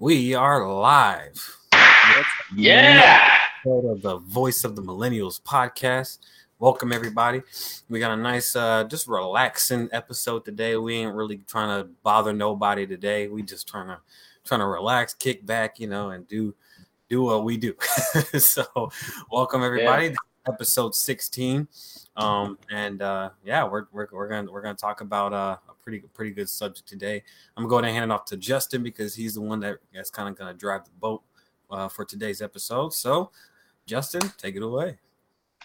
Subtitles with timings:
[0.00, 1.58] We are live.
[2.54, 3.36] Yeah.
[3.66, 6.18] Of the Voice of the Millennials podcast.
[6.60, 7.42] Welcome everybody.
[7.88, 10.76] We got a nice, uh, just relaxing episode today.
[10.76, 13.26] We ain't really trying to bother nobody today.
[13.26, 13.98] We just trying to
[14.44, 16.54] trying to relax, kick back, you know, and do
[17.08, 17.74] do what we do.
[18.38, 18.92] so,
[19.32, 20.06] welcome everybody.
[20.06, 20.14] Yeah.
[20.46, 21.66] Episode sixteen.
[22.16, 25.56] Um, and uh, yeah, we're, we're we're gonna we're gonna talk about uh
[25.88, 27.22] pretty pretty good subject today.
[27.56, 30.28] I'm going to hand it off to Justin because he's the one that, that's kind
[30.28, 31.22] of going to drive the boat
[31.70, 32.92] uh, for today's episode.
[32.92, 33.30] So,
[33.86, 34.98] Justin, take it away.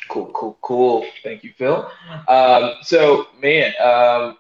[0.10, 1.06] Cool, cool, cool.
[1.24, 1.92] Thank you, Phil.
[2.30, 4.38] Um, so, man, um,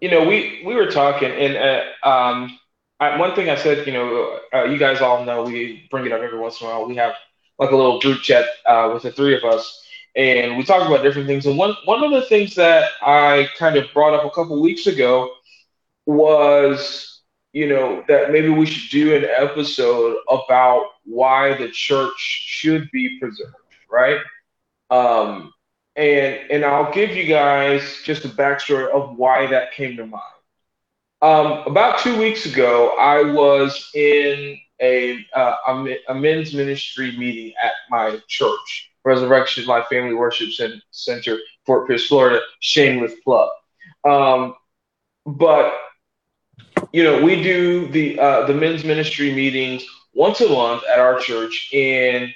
[0.00, 2.58] you know, we we were talking, and uh, um,
[2.98, 6.12] I, one thing I said, you know, uh, you guys all know we bring it
[6.12, 6.88] up every once in a while.
[6.88, 7.14] We have
[7.60, 11.02] like a little group chat uh, with the three of us and we talked about
[11.02, 11.46] different things.
[11.46, 14.86] And one one of the things that I kind of brought up a couple weeks
[14.86, 15.32] ago
[16.06, 22.90] was, you know, that maybe we should do an episode about why the church should
[22.90, 23.54] be preserved,
[23.90, 24.20] right?
[24.90, 25.52] Um,
[25.96, 30.22] and and I'll give you guys just a backstory of why that came to mind.
[31.22, 37.52] Um, about two weeks ago, I was in a, uh, a, a men's ministry meeting
[37.62, 40.50] at my church Resurrection Life Family Worship
[40.90, 42.40] Center, Fort Pierce, Florida.
[42.60, 43.50] Shameless plug.
[44.04, 44.54] Um,
[45.26, 45.74] but
[46.92, 49.84] you know, we do the uh, the men's ministry meetings
[50.14, 52.32] once a month at our church, and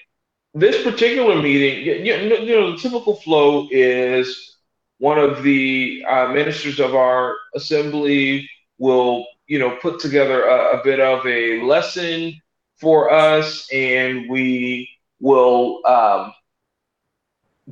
[0.54, 4.56] this particular meeting, you, you know, the typical flow is
[4.98, 10.84] one of the uh, ministers of our assembly will, you know, put together a, a
[10.84, 12.40] bit of a lesson
[12.76, 14.88] for us, and we
[15.20, 16.32] will um,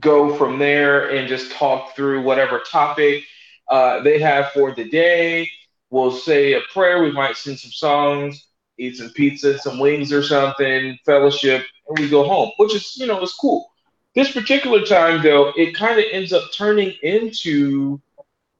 [0.00, 3.24] go from there and just talk through whatever topic
[3.68, 5.50] uh, they have for the day.
[5.90, 7.02] We'll say a prayer.
[7.02, 8.46] We might sing some songs,
[8.78, 13.06] eat some pizza, some wings or something, fellowship, and we go home, which is, you
[13.06, 13.70] know, it's cool.
[14.14, 18.00] This particular time, though, it kind of ends up turning into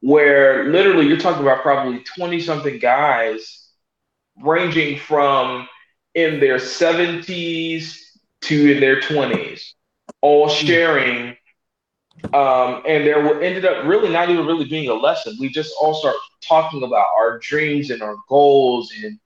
[0.00, 3.68] where literally you're talking about probably 20 something guys
[4.42, 5.68] ranging from
[6.14, 7.98] in their 70s
[8.42, 9.74] to in their 20s
[10.22, 11.36] all sharing.
[12.32, 15.36] Um, and there ended up really not even really being a lesson.
[15.40, 19.18] We just all start talking about our dreams and our goals and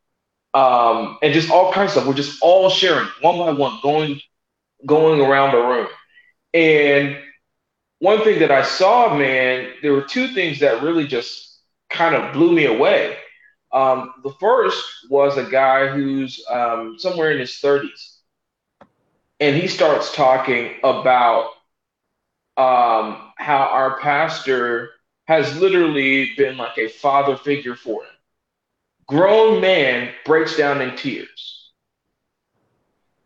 [0.55, 2.07] um, and just all kinds of stuff.
[2.07, 4.21] We're just all sharing one by one, going
[4.87, 5.89] going around the room.
[6.55, 7.19] And
[7.99, 12.33] one thing that I saw, man, there were two things that really just kind of
[12.33, 13.17] blew me away.
[13.73, 18.16] Um, the first was a guy who's um, somewhere in his 30s
[19.41, 21.51] and he starts talking about
[22.57, 24.91] um, how our pastor
[25.27, 28.11] has literally been like a father figure for him.
[29.07, 31.71] Grown man breaks down in tears.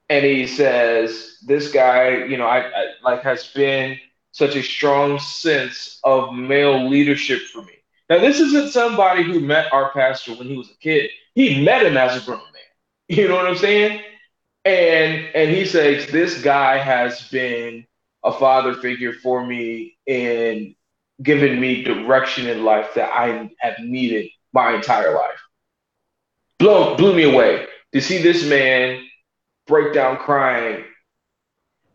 [0.08, 3.98] And he says, This guy, you know, I, I like has been
[4.32, 7.74] such a strong sense of male leadership for me.
[8.08, 11.10] Now, this isn't somebody who met our pastor when he was a kid.
[11.34, 12.46] He met him as a grown man.
[13.08, 14.02] You know what I'm saying?
[14.64, 17.86] And and he says this guy has been
[18.22, 20.74] a father figure for me and
[21.22, 25.40] given me direction in life that I have needed my entire life.
[26.58, 29.02] Blew blew me away to see this man
[29.66, 30.84] break down crying.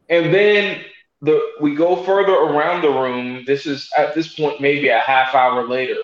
[0.09, 0.81] And then
[1.21, 3.43] the we go further around the room.
[3.45, 6.01] This is at this point maybe a half hour later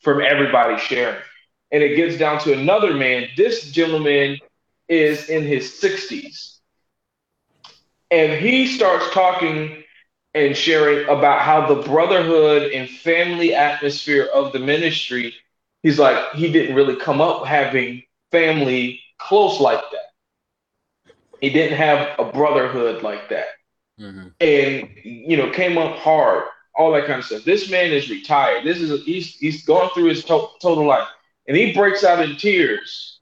[0.00, 1.20] from everybody sharing.
[1.72, 3.28] And it gets down to another man.
[3.36, 4.38] This gentleman
[4.88, 6.58] is in his 60s.
[8.10, 9.82] And he starts talking
[10.34, 15.34] and sharing about how the brotherhood and family atmosphere of the ministry,
[15.82, 21.14] he's like, he didn't really come up having family close like that.
[21.40, 23.46] He didn't have a brotherhood like that.
[24.00, 24.28] Mm-hmm.
[24.40, 26.44] And, you know, came up hard,
[26.74, 27.44] all that kind of stuff.
[27.44, 28.64] This man is retired.
[28.64, 31.06] This is, a, he's, he's gone through his to- total life.
[31.46, 33.13] And he breaks out in tears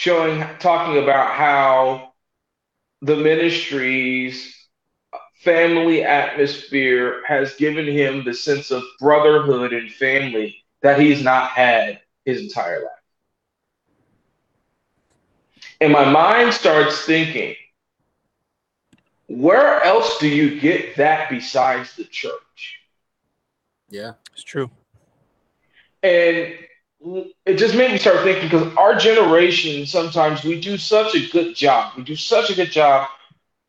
[0.00, 2.14] showing talking about how
[3.02, 4.56] the ministry's
[5.40, 12.00] family atmosphere has given him the sense of brotherhood and family that he's not had
[12.24, 12.92] his entire life.
[15.82, 17.54] And my mind starts thinking,
[19.26, 22.78] where else do you get that besides the church?
[23.90, 24.70] Yeah, it's true.
[26.02, 26.54] And
[27.46, 31.54] it just made me start thinking because our generation sometimes we do such a good
[31.54, 31.92] job.
[31.96, 33.08] We do such a good job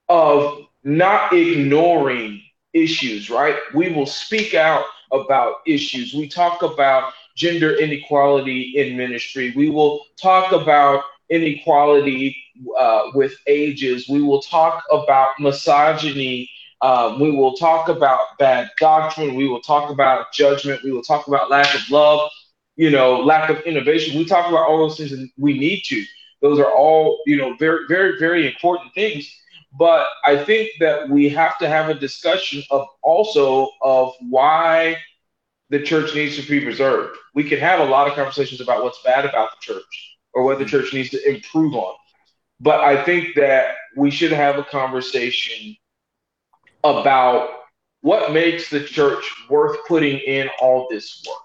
[0.09, 2.41] of not ignoring
[2.73, 3.55] issues, right?
[3.73, 6.13] We will speak out about issues.
[6.13, 9.53] We talk about gender inequality in ministry.
[9.55, 12.35] We will talk about inequality
[12.79, 14.07] uh, with ages.
[14.09, 16.49] We will talk about misogyny.
[16.81, 19.35] Um, we will talk about bad doctrine.
[19.35, 20.83] We will talk about judgment.
[20.83, 22.29] We will talk about lack of love,
[22.75, 24.17] you know, lack of innovation.
[24.17, 26.03] We talk about all those things, and we need to.
[26.41, 29.31] Those are all, you know, very, very, very important things.
[29.77, 34.97] But I think that we have to have a discussion of also of why
[35.69, 37.17] the church needs to be preserved.
[37.33, 40.59] We can have a lot of conversations about what's bad about the church or what
[40.59, 41.95] the church needs to improve on.
[42.59, 45.75] But I think that we should have a conversation
[46.83, 47.49] about
[48.01, 51.37] what makes the church worth putting in all this work.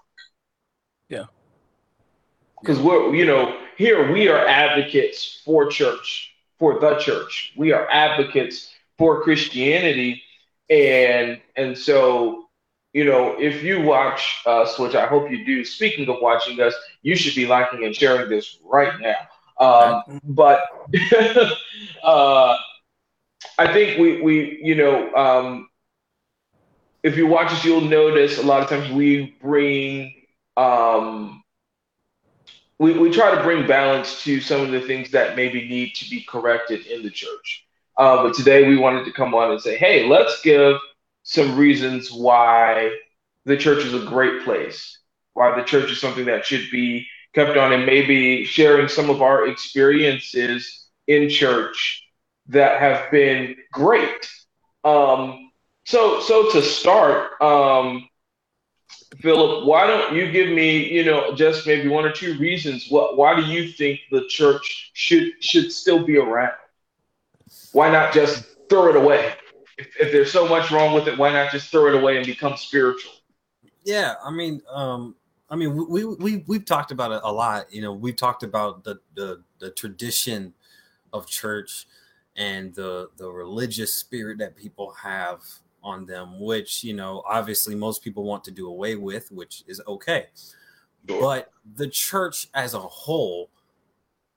[2.61, 7.53] Because we're, you know, here we are advocates for church, for the church.
[7.55, 10.23] We are advocates for Christianity.
[10.69, 12.45] And and so,
[12.93, 16.73] you know, if you watch us, which I hope you do, speaking of watching us,
[17.03, 19.15] you should be liking and sharing this right now.
[19.59, 20.61] Um, but
[22.03, 22.57] uh,
[23.57, 25.69] I think we we you know um,
[27.03, 30.13] if you watch us, you'll notice a lot of times we bring
[30.57, 31.43] um,
[32.79, 36.09] we, we try to bring balance to some of the things that maybe need to
[36.09, 37.65] be corrected in the church.
[37.97, 40.77] Uh, but today we wanted to come on and say, hey, let's give
[41.23, 42.95] some reasons why
[43.45, 44.99] the church is a great place,
[45.33, 49.21] why the church is something that should be kept on, and maybe sharing some of
[49.21, 52.03] our experiences in church
[52.47, 54.29] that have been great.
[54.83, 55.51] Um,
[55.85, 58.07] so, so to start, um,
[59.19, 62.87] Philip, why don't you give me, you know, just maybe one or two reasons?
[62.89, 66.53] What, why do you think the church should should still be around?
[67.71, 69.33] Why not just throw it away?
[69.77, 72.25] If, if there's so much wrong with it, why not just throw it away and
[72.25, 73.13] become spiritual?
[73.83, 75.15] Yeah, I mean, um,
[75.49, 77.71] I mean, we we we've talked about it a lot.
[77.71, 80.53] You know, we've talked about the the, the tradition
[81.13, 81.87] of church
[82.35, 85.41] and the the religious spirit that people have
[85.87, 89.81] on them, which you know, obviously most people want to do away with, which is
[89.87, 90.27] okay.
[91.07, 91.21] Sure.
[91.21, 93.49] But the church as a whole,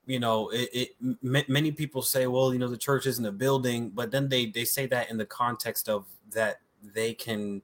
[0.06, 3.32] you know, it, it m- many people say, well, you know, the church isn't a
[3.32, 6.60] building, but then they they say that in the context of that
[6.94, 7.62] they can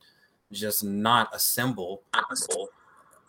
[0.52, 2.02] just not assemble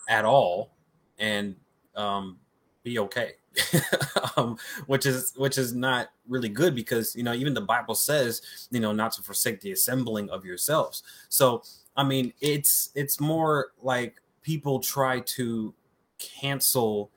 [0.09, 0.71] at all
[1.19, 1.55] and
[1.95, 2.37] um,
[2.83, 3.33] be okay
[4.37, 8.67] um, which is which is not really good because you know even the Bible says
[8.71, 11.03] you know not to forsake the assembling of yourselves.
[11.29, 11.63] So
[11.95, 15.73] I mean it's it's more like people try to
[16.19, 17.11] cancel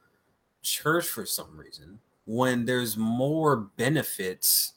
[0.62, 4.74] church for some reason when there's more benefits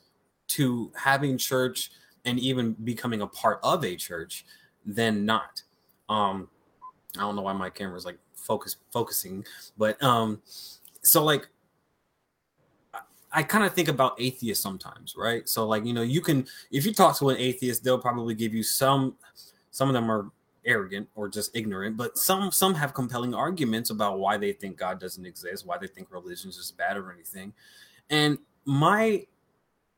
[0.47, 1.91] to having church
[2.25, 4.45] and even becoming a part of a church
[4.85, 5.61] than not.
[6.09, 6.47] Um,
[7.17, 9.45] I don't know why my camera's like focus focusing,
[9.77, 10.41] but um,
[11.03, 11.47] so like
[13.31, 15.49] I kind of think about atheists sometimes, right?
[15.49, 18.53] So like, you know, you can if you talk to an atheist, they'll probably give
[18.53, 19.15] you some
[19.71, 20.29] some of them are
[20.65, 24.99] arrogant or just ignorant, but some some have compelling arguments about why they think God
[24.99, 27.53] doesn't exist, why they think religion is just bad or anything.
[28.09, 29.25] And my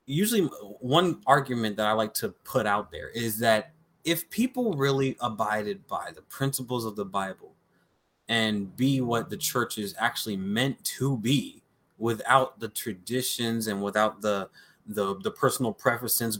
[0.05, 0.41] usually
[0.79, 3.73] one argument that I like to put out there is that
[4.05, 7.54] if people really abided by the principles of the Bible
[8.27, 11.61] and be what the church is actually meant to be,
[11.97, 14.49] without the traditions and without the
[14.87, 16.39] the, the personal preferences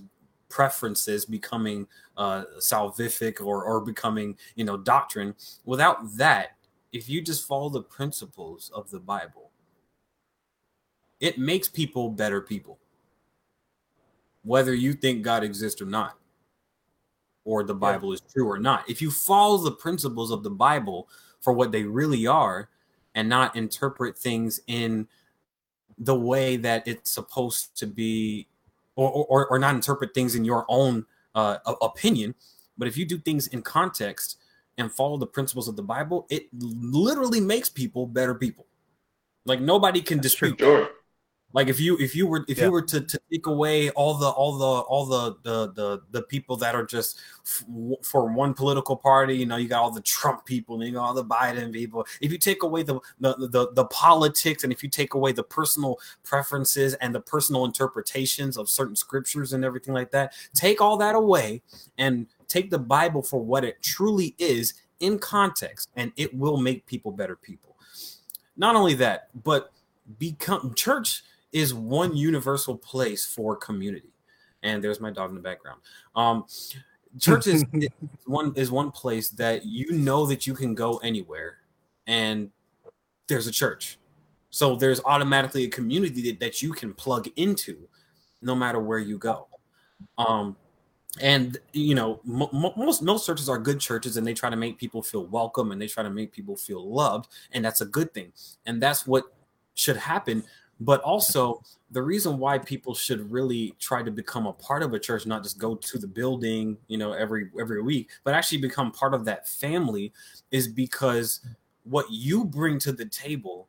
[0.50, 5.36] preferences becoming uh, salvific or or becoming you know doctrine.
[5.66, 6.58] Without that
[6.92, 9.52] if you just follow the principles of the bible
[11.20, 12.78] it makes people better people.
[14.44, 16.18] Whether you think god exists or not
[17.44, 18.16] or the bible yeah.
[18.16, 18.90] is true or not.
[18.90, 21.08] If you follow the principles of the bible
[21.46, 22.70] for what they really are
[23.14, 25.08] and not interpret things in
[26.00, 28.48] the way that it's supposed to be
[28.96, 32.34] or, or, or not interpret things in your own uh, opinion.
[32.78, 34.40] But if you do things in context
[34.80, 38.66] and follow the principles of the bible it literally makes people better people.
[39.46, 40.90] Like nobody can That's dispute sure.
[41.56, 42.66] Like if you if you were if yeah.
[42.66, 46.22] you were to, to take away all the all the all the the the, the
[46.24, 47.64] people that are just f-
[48.04, 51.06] for one political party, you know, you got all the Trump people, and you got
[51.06, 52.06] all the Biden people.
[52.20, 55.44] If you take away the the, the the politics and if you take away the
[55.44, 60.98] personal preferences and the personal interpretations of certain scriptures and everything like that, take all
[60.98, 61.62] that away
[61.98, 66.86] and take the Bible for what it truly is in context, and it will make
[66.86, 67.78] people better people.
[68.58, 69.72] Not only that, but
[70.20, 71.24] become church
[71.56, 74.12] is one universal place for community.
[74.62, 75.80] And there's my dog in the background.
[76.14, 76.46] Um,
[77.18, 77.64] church is
[78.26, 81.60] one is one place that you know that you can go anywhere
[82.08, 82.52] and
[83.28, 83.98] there's a church.
[84.50, 87.88] So there's automatically a community that, that you can plug into
[88.42, 89.48] no matter where you go.
[90.18, 90.58] Um,
[91.22, 95.02] and you know most most churches are good churches and they try to make people
[95.02, 98.34] feel welcome and they try to make people feel loved and that's a good thing
[98.66, 99.24] and that's what
[99.76, 100.44] should happen
[100.80, 105.00] but also the reason why people should really try to become a part of a
[105.00, 108.92] church not just go to the building you know every every week but actually become
[108.92, 110.12] part of that family
[110.52, 111.40] is because
[111.84, 113.68] what you bring to the table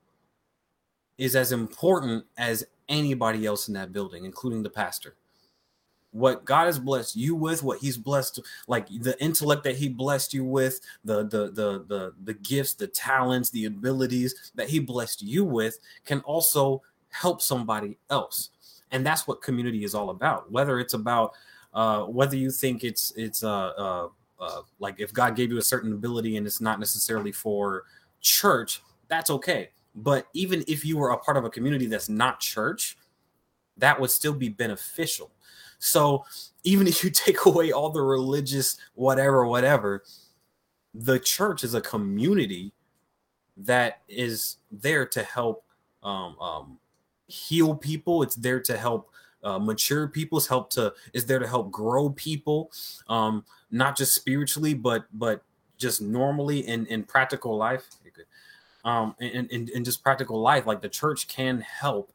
[1.18, 5.14] is as important as anybody else in that building including the pastor.
[6.12, 10.32] What God has blessed you with, what He's blessed, like the intellect that He blessed
[10.32, 15.20] you with, the the the the the gifts, the talents, the abilities that He blessed
[15.20, 16.82] you with, can also
[17.20, 18.50] help somebody else,
[18.90, 20.50] and that's what community is all about.
[20.50, 21.32] Whether it's about
[21.74, 24.08] uh, whether you think it's it's uh, uh,
[24.40, 27.84] uh, like if God gave you a certain ability and it's not necessarily for
[28.20, 29.70] church, that's okay.
[29.94, 32.98] But even if you were a part of a community that's not church,
[33.78, 35.30] that would still be beneficial
[35.78, 36.24] so
[36.64, 40.02] even if you take away all the religious whatever, whatever,
[40.94, 42.72] the church is a community
[43.58, 45.64] that is there to help
[46.02, 46.78] um, um,
[47.26, 48.22] heal people.
[48.22, 49.10] It's there to help
[49.42, 50.38] uh, mature people.
[50.38, 52.70] It's help to is there to help grow people,
[53.08, 55.42] um, not just spiritually, but but
[55.76, 57.86] just normally in in practical life.
[58.84, 62.12] Um, in, in, in just practical life, like the church can help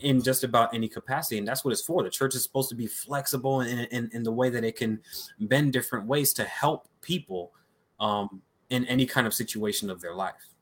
[0.00, 2.74] in just about any capacity and that's what it's for the church is supposed to
[2.74, 5.00] be flexible in, in, in the way that it can
[5.40, 7.52] bend different ways to help people
[7.98, 10.54] um, in any kind of situation of their life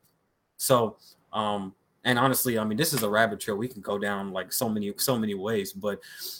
[0.57, 0.97] so
[1.33, 1.73] um,
[2.07, 4.67] and honestly i mean this is a rabbit trail we can go down like so
[4.67, 5.99] many so many ways but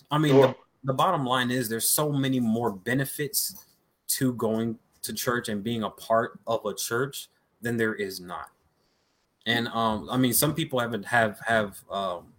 [0.09, 0.47] i mean sure.
[0.47, 0.55] the,
[0.85, 3.65] the bottom line is there's so many more benefits
[4.07, 7.27] to going to church and being a part of a church
[7.61, 8.49] than there is not
[9.45, 12.33] and um, i mean some people haven't have have um,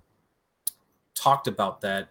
[1.14, 2.08] talked about that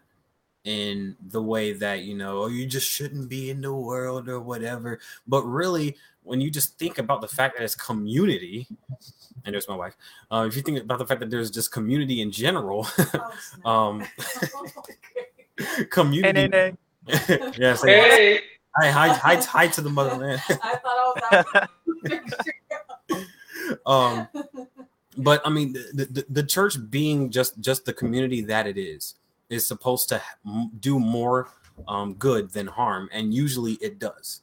[0.65, 4.39] in the way that you know oh, you just shouldn't be in the world or
[4.39, 5.95] whatever but really
[6.27, 8.67] when you just think about the fact that it's community
[9.46, 9.96] and there's my wife
[10.31, 12.88] uh, if you think about the fact that there's just community in general
[13.65, 14.05] oh, um
[15.89, 16.75] community hey,
[17.07, 17.51] hey, hey.
[17.57, 18.39] yeah hey.
[18.79, 20.39] Hi, hi, hi, hi to the motherland.
[20.50, 21.67] I thought I
[22.03, 22.27] was
[23.88, 24.27] um
[25.17, 29.15] but I mean, the, the, the church being just just the community that it is
[29.50, 30.22] is supposed to
[30.79, 31.50] do more
[31.88, 34.41] um, good than harm, and usually it does.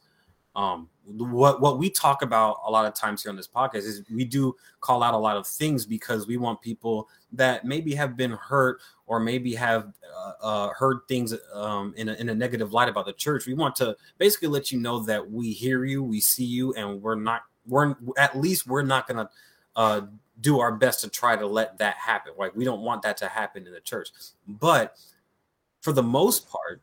[0.55, 4.03] Um, what what we talk about a lot of times here on this podcast is
[4.11, 8.17] we do call out a lot of things because we want people that maybe have
[8.17, 12.73] been hurt or maybe have uh, uh, heard things um, in, a, in a negative
[12.73, 13.45] light about the church.
[13.45, 17.01] We want to basically let you know that we hear you, we see you, and
[17.01, 19.29] we're not we're at least we're not gonna
[19.75, 20.01] uh,
[20.41, 22.33] do our best to try to let that happen.
[22.37, 24.09] Like we don't want that to happen in the church.
[24.47, 24.95] But
[25.81, 26.81] for the most part,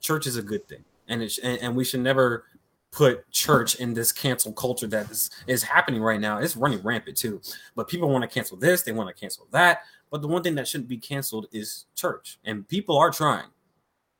[0.00, 0.84] church is a good thing.
[1.08, 2.44] And it and, and we should never
[2.90, 6.38] put church in this cancel culture that is, is happening right now.
[6.38, 7.40] It's running rampant too.
[7.76, 9.82] But people want to cancel this, they want to cancel that.
[10.10, 12.38] But the one thing that shouldn't be canceled is church.
[12.44, 13.48] And people are trying.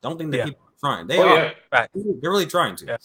[0.03, 0.45] Don't think that yeah.
[0.45, 1.07] people are trying.
[1.07, 1.37] They oh, are.
[1.37, 1.53] Yeah.
[1.73, 1.89] Right.
[1.95, 2.87] They're really trying to.
[2.87, 2.97] Yeah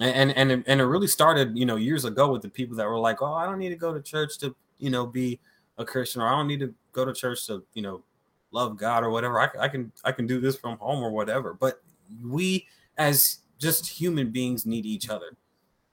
[0.00, 2.86] and and it, and it really started you know years ago with the people that
[2.86, 5.38] were like oh i don't need to go to church to you know be
[5.78, 8.02] a christian or i don't need to go to church to you know
[8.50, 11.54] love god or whatever i, I can i can do this from home or whatever
[11.54, 11.82] but
[12.24, 12.66] we
[12.96, 15.36] as just human beings need each other.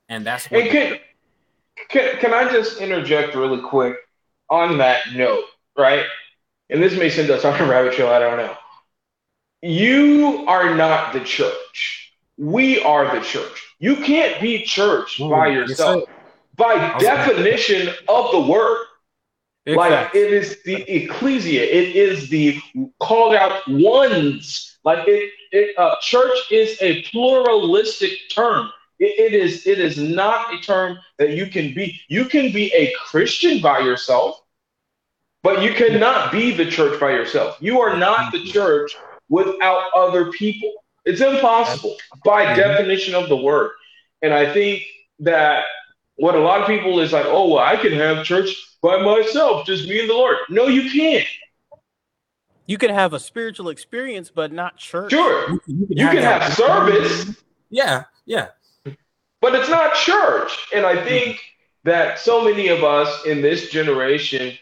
[0.09, 0.99] And that's what hey, can,
[1.89, 3.97] can, can i just interject really quick
[4.49, 5.43] on that note
[5.77, 6.05] right?
[6.69, 8.55] And this may send us on a rabbit trail i don't know.
[9.61, 12.13] You are not the church.
[12.37, 13.63] We are the church.
[13.79, 16.03] You can't be church Ooh, by yourself.
[16.07, 16.17] Yes,
[16.55, 18.85] by definition of the word,
[19.65, 22.59] like it is the ecclesia, it is the
[22.99, 24.76] called out ones.
[24.87, 28.69] Like it, it uh, church is a pluralistic term.
[28.99, 31.99] It, it is it is not a term that you can be.
[32.07, 34.41] You can be a Christian by yourself,
[35.43, 37.57] but you cannot be the church by yourself.
[37.59, 38.95] You are not the church
[39.27, 40.71] without other people.
[41.03, 43.71] It's impossible by definition of the word.
[44.21, 44.83] And I think
[45.19, 45.65] that
[46.15, 49.65] what a lot of people is like, oh, well, I can have church by myself,
[49.65, 50.37] just me and the Lord.
[50.49, 51.27] No, you can't.
[52.67, 55.11] You can have a spiritual experience, but not church.
[55.11, 55.49] Sure.
[55.51, 57.43] You can, you can, you have, can have service.
[57.69, 58.49] Yeah, yeah.
[59.41, 60.67] But it's not church.
[60.75, 61.39] And I think
[61.85, 64.57] that so many of us in this generation,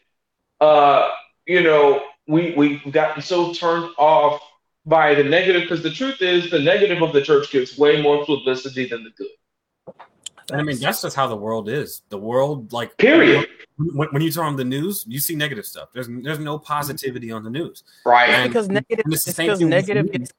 [0.62, 1.10] uh,
[1.48, 4.42] you know, we, we've gotten so turned off
[4.86, 8.24] by the negative because the truth is the negative of the church gets way more
[8.26, 9.28] publicity than the good.
[10.52, 12.04] And I mean, that's just how the world is.
[12.10, 13.48] The world, like, Period.
[13.78, 15.90] When, when you turn on the news, you see negative stuff.
[15.94, 17.84] There's there's no positivity on the news.
[18.06, 18.30] Right.
[18.30, 20.32] And- because negative, and it's the same because thing negative gets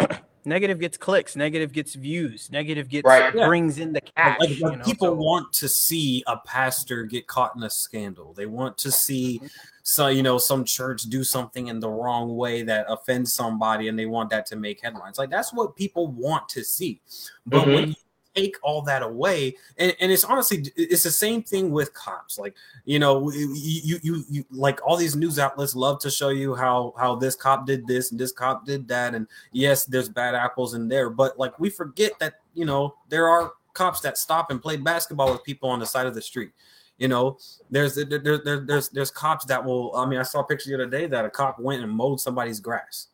[0.44, 3.34] negative gets clicks, negative gets views, negative gets Right.
[3.34, 3.46] Yeah.
[3.46, 4.38] brings in the cash.
[4.40, 7.70] Like, like, you know, people so- want to see a pastor get caught in a
[7.70, 8.34] scandal.
[8.34, 9.40] They want to see
[9.86, 13.98] so you know some church do something in the wrong way that offends somebody, and
[13.98, 15.18] they want that to make headlines.
[15.18, 17.00] Like that's what people want to see.
[17.46, 17.74] But Mhm.
[17.74, 17.94] when you
[18.34, 22.38] take all that away, and, and it's honestly it's the same thing with cops.
[22.38, 26.30] Like you know you, you you you like all these news outlets love to show
[26.30, 30.08] you how how this cop did this and this cop did that, and yes, there's
[30.08, 34.16] bad apples in there, but like we forget that you know there are cops that
[34.18, 36.52] stop and play basketball with people on the side of the street.
[36.98, 37.38] You know,
[37.70, 39.94] there's there, there, there, there's there's cops that will.
[39.96, 42.20] I mean, I saw a picture the other day that a cop went and mowed
[42.20, 43.08] somebody's grass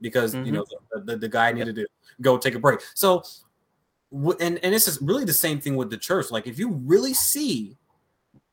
[0.00, 0.52] because you Mhm.
[0.52, 1.86] know the, the, the guy needed to
[2.20, 2.80] go take a break.
[2.94, 3.22] So,
[4.40, 6.30] and and this is really the same thing with the church.
[6.30, 7.76] Like, if you really see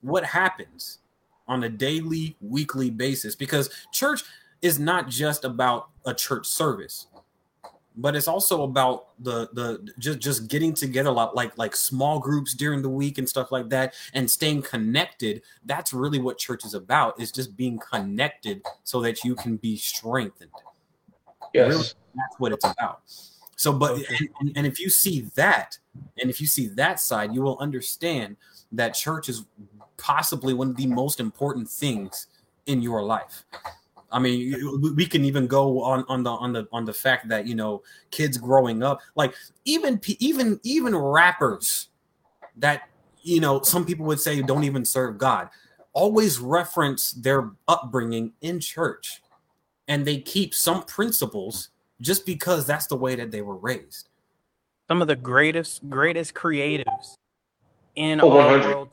[0.02, 1.00] what happens
[1.48, 4.24] on a daily, weekly basis, because church
[4.62, 7.08] is not just about a church service
[7.98, 12.54] but it's also about the the just just getting together like like like small groups
[12.54, 16.74] during the week and stuff like that and staying connected that's really what church is
[16.74, 20.52] about is just being connected so that you can be strengthened
[21.54, 21.96] Yes.
[22.16, 23.02] that's what it's about
[23.62, 24.30] so but Okay.
[24.40, 25.78] and, and if you see that
[26.20, 28.36] and if you see that side you will understand
[28.72, 29.46] that church is
[29.98, 32.28] possibly one of the most important things
[32.66, 33.46] in your life
[34.14, 37.30] I mean, we- we can even go on on the on the on the fact
[37.30, 41.90] that you know kids growing up, like even even even rappers
[42.58, 42.90] that
[43.22, 45.48] you know some people would say don't even serve God,
[45.94, 49.24] always reference their upbringing in church,
[49.88, 51.71] and they keep some principles
[52.02, 54.10] just because that's the way that they were raised.
[54.88, 57.16] some of the greatest greatest creatives
[57.96, 58.76] in Oh, our 100.
[58.76, 58.90] world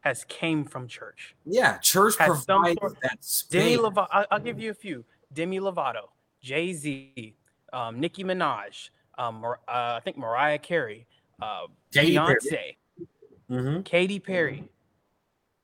[0.00, 1.34] has came from church.
[1.44, 3.18] Yeah, church Has some provides sort- that
[3.50, 3.76] Demi.
[3.76, 4.06] Lovato.
[4.12, 5.04] I'll, I'll give you a few.
[5.32, 6.08] Demi Lovato,
[6.40, 7.34] Jay Z,
[7.72, 11.06] um, Nicki Minaj, um, Mar- uh, I think Mariah Carey,
[11.42, 12.36] uh, Katy Perry.
[12.40, 12.76] Beyonce,
[13.50, 13.84] Mhm.
[13.84, 14.68] Katy Perry,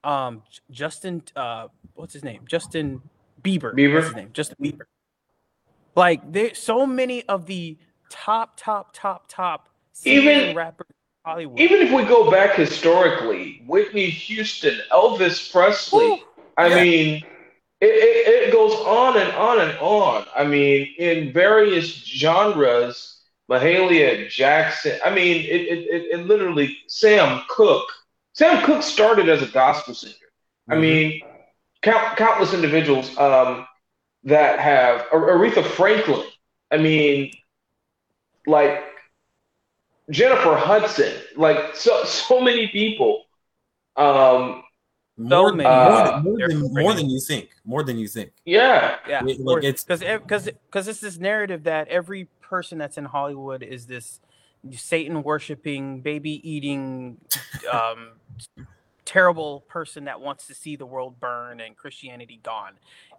[0.03, 1.23] um, Justin.
[1.37, 2.43] Uh, what's his name?
[2.49, 3.01] Justin
[3.43, 3.73] Bieber.
[3.75, 3.95] Bieber?
[3.95, 4.31] What's his name?
[4.33, 4.87] Justin Bieber.
[5.95, 7.79] Like there's so many of the
[8.11, 9.69] top, top, top, top
[10.05, 10.95] Even- rappers in
[11.31, 11.61] Hollywood.
[11.61, 16.19] Even if we go back historically, Whitney Houston, Elvis Presley, Woo!
[16.57, 16.83] I Yeah.
[16.83, 17.25] mean,
[17.81, 20.25] it, it, it goes on and on and on.
[20.35, 24.99] I mean, in various genres, Mahalia Jackson.
[25.05, 27.89] I mean, it, it, it, it literally, Sam Cooke.
[28.33, 30.15] Sam Cooke started as a gospel singer.
[30.71, 30.81] I Mhm.
[30.81, 31.21] mean,
[31.83, 33.67] count, countless individuals um,
[34.25, 36.27] that have Aretha Franklin.
[36.71, 37.33] I mean,
[38.47, 38.83] like
[40.11, 41.13] Jennifer Hudson.
[41.37, 43.25] Like so, so many people.
[43.97, 44.63] Um,
[45.17, 47.51] more, many, more, uh, than, more, than, more than you think.
[47.65, 48.33] More than you think.
[48.45, 52.99] yeah, Yeah, It- like, it's- because because because it's this narrative that every person that's
[52.99, 54.21] in Hollywood is this
[54.73, 57.19] Satan worshiping, baby eating,
[57.73, 58.13] um,
[59.15, 62.73] terrible person that wants to see the world burn and Christianity gone.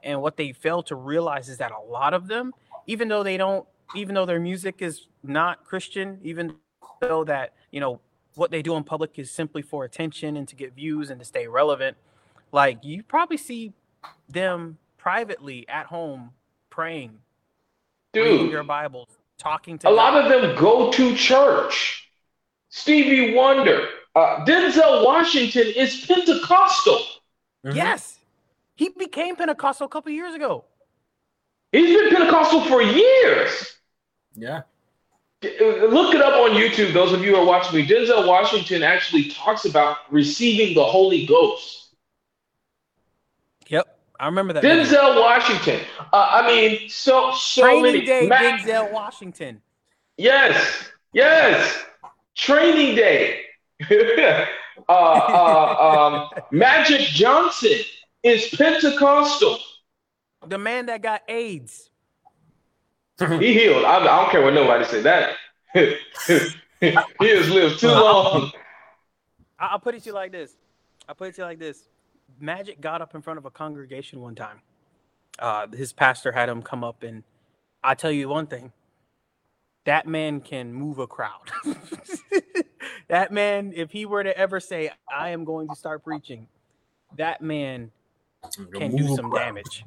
[0.04, 2.54] And what they fail to realize is that a lot of them,
[2.86, 6.56] even though they don't, even though their music is not Christian, even
[7.00, 8.02] though that you know
[8.36, 11.26] what they do in public is simply for attention and to get views and to
[11.26, 11.96] stay relevant,
[12.52, 13.72] like you probably see
[14.28, 16.32] them privately at home
[16.70, 17.20] praying,
[18.14, 18.68] reading their dude.
[18.68, 22.10] Bibles, talking to A lot of them go to church.
[22.68, 27.00] Stevie Wonder, uh, Denzel Washington is Pentecostal.
[27.66, 27.76] Mhm.
[27.76, 28.20] Yes,
[28.76, 30.66] he became Pentecostal a couple years ago.
[31.72, 33.78] He's been Pentecostal for years.
[34.36, 34.62] Yeah.
[35.44, 36.94] Look it up on YouTube.
[36.94, 41.26] Those of you who are watching me, Denzel Washington actually talks about receiving the Holy
[41.26, 41.96] Ghost.
[43.68, 44.62] Yep, I remember that.
[44.64, 44.84] video.
[44.84, 45.82] Denzel Washington.
[46.14, 48.06] Uh, I mean, so so Training many.
[48.06, 49.62] Day, Ma- Denzel Washington.
[50.18, 51.84] Yes, yes.
[52.36, 53.45] Training Day.
[53.92, 54.46] uh,
[54.90, 57.80] uh, um, Magic Johnson
[58.24, 59.60] is Pentecostal.
[60.48, 61.90] The man that got AIDS.
[63.20, 63.86] He healed.
[63.86, 65.04] I, I don't care what nobody said.
[65.04, 65.36] That
[65.74, 68.52] he has lived too long.
[69.58, 70.56] I- I'll put it to you like this.
[71.08, 71.88] I'll put it to you like this.
[72.40, 74.60] Magic got up in front of a congregation one time.
[75.40, 77.24] Uh, his pastor had him come up, and
[77.84, 78.74] I tell you one thing:
[79.86, 81.52] that man can move a crowd.
[83.08, 86.48] that man, if he were to ever say, "I am going to start preaching,"
[87.18, 87.92] that man
[88.74, 89.46] can do some crowd.
[89.46, 89.84] damage.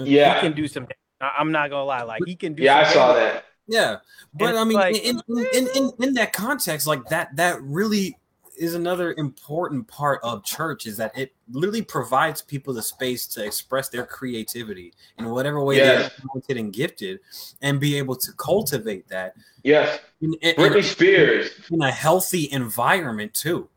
[0.00, 0.34] Yeah.
[0.34, 0.86] He can do some.
[1.20, 2.62] I- I'm not gonna lie, like he can do.
[2.62, 3.34] yeah, I saw damage.
[3.34, 3.44] that.
[3.68, 3.96] Yeah,
[4.34, 7.62] but And I mean, like- in, in, in, in, in that context, like that, that
[7.62, 8.16] really
[8.62, 13.44] is another important part of church is that it literally provides people the space to
[13.44, 15.98] express their creativity in whatever way Yes.
[16.10, 17.20] they're talented and gifted,
[17.60, 19.98] and be able to cultivate that Yes.
[20.20, 21.50] in, in, Britney Spears.
[21.70, 23.68] in a healthy environment too.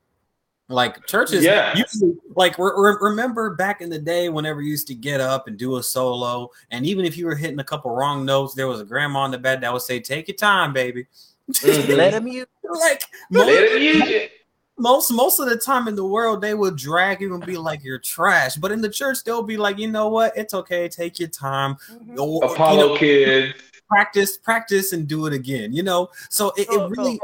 [0.67, 1.75] Like churches, Yeah.
[1.77, 5.47] usually, like re- re- remember back in the day, whenever you used to get up
[5.47, 8.67] and do a solo, and even if you were hitting a couple wrong notes, there
[8.67, 11.05] was a grandma in the bed that would say, "Take your time, baby."
[11.51, 11.95] Mhm.
[11.95, 12.47] Let him use.
[12.63, 14.31] like Let most, him use it.
[14.77, 17.83] Most most of the time in the world, they will drag you and be like,
[17.83, 20.35] "You're trash," but in the church, they'll be like, "You know what?
[20.35, 20.87] It's okay.
[20.89, 22.19] Take your time." Mm-hmm.
[22.19, 23.53] Or, you Apollo know, kids.
[23.87, 25.73] practice, practice, and do it again.
[25.73, 27.19] You know, so it, So- it oh, really.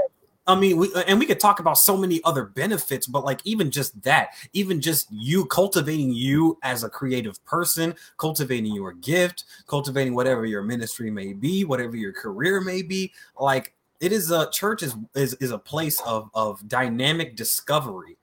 [0.47, 3.69] I mean, we and we could talk about so many other benefits, but like even
[3.69, 10.15] just that, even just you cultivating you as a creative person, cultivating your gift, cultivating
[10.15, 14.83] whatever your ministry may be, whatever your career may be, like it is a church
[14.83, 18.17] is is, is a place of of dynamic discovery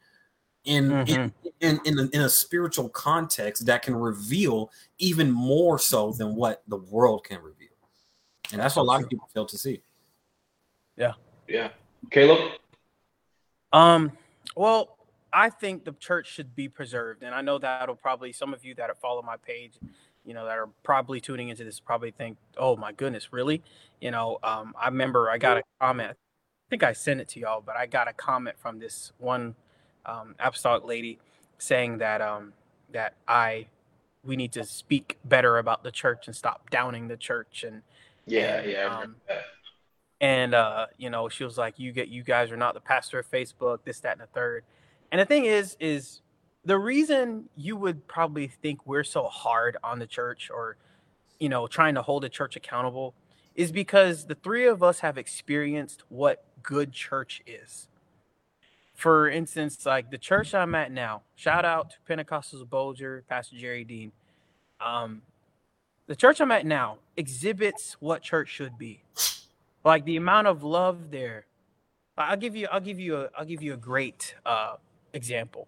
[0.65, 6.13] in in, in in a, in a spiritual context that can reveal even more so
[6.13, 7.69] than what the world can reveal,
[8.53, 9.81] and that's what a lot of people fail to see.
[10.97, 11.13] Yeah.
[11.47, 11.71] Yeah.
[12.11, 12.53] Caleb.
[13.73, 14.13] Um,
[14.57, 14.99] well,
[15.33, 18.75] I think the church should be preserved, and I know that'll probably some of you
[18.75, 19.75] that follow my page,
[20.29, 23.63] you know, that are probably tuning into this probably think, "Oh my goodness, really?"
[23.99, 26.11] You know, um, I remember I got a comment.
[26.11, 26.15] I
[26.69, 29.55] think I sent it to y'all, but I got a comment from this one
[30.05, 31.19] um, apostolic lady
[31.57, 32.53] saying that um,
[32.93, 33.69] that I
[34.23, 37.81] we need to speak better about the church and stop downing the church and
[38.27, 38.99] Yeah, And, yeah.
[38.99, 39.17] Um,
[40.21, 43.19] and uh, you know, she was like, "You get, you guys are not the pastor
[43.19, 44.65] of Facebook, this, that, and the third.
[45.11, 46.21] And the thing is, is
[46.65, 50.77] the reason you would probably think we're so hard on the church, or
[51.39, 53.15] you know, trying to hold the church accountable,
[53.55, 57.89] is because the three of us have experienced what good church is.
[58.95, 63.57] For instance, like the church I'm at now, shout out to Pentecostals of Boulder, Pastor
[63.57, 64.11] Jerry Dean.
[64.81, 65.23] Um,
[66.09, 69.05] the church I'm at now exhibits what church should be
[69.85, 71.47] like the amount of love there
[72.17, 74.75] i'll give you i'll give you a i'll give you a great uh
[75.13, 75.67] example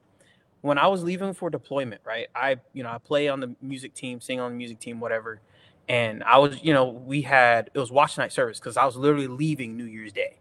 [0.62, 3.94] when i was leaving for deployment right i you know i play on the music
[3.94, 5.40] team sing on the music team whatever
[5.88, 8.96] and i was you know we had it was watch night service because i was
[8.96, 10.36] literally leaving new year's day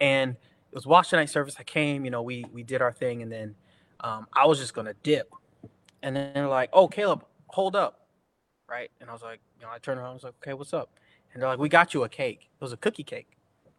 [0.00, 3.22] and it was watch night service i came you know we we did our thing
[3.22, 3.54] and then
[4.00, 5.32] um, i was just gonna dip
[6.02, 8.06] and then they're like oh caleb hold up
[8.68, 10.72] right and i was like you know i turned around i was like okay what's
[10.72, 10.90] up
[11.32, 12.50] and they're like, "We got you a cake.
[12.60, 13.28] It was a cookie cake."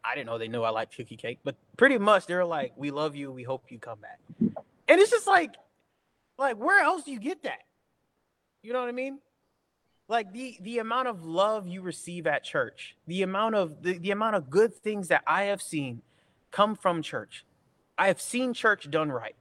[0.04, 2.92] I didn't know they knew I liked cookie cake, but pretty much they're like, "We
[2.92, 3.32] love you.
[3.32, 4.20] We hope you come back."
[4.92, 5.56] And it's just like,
[6.38, 7.60] like where else do you get that?
[8.62, 9.20] You know what I mean?
[10.10, 14.12] Like the the amount of love you receive at church, the amount of the, the
[14.12, 16.02] amount of good things that I have seen
[16.52, 17.46] come from church.
[17.98, 19.38] I have seen church done right.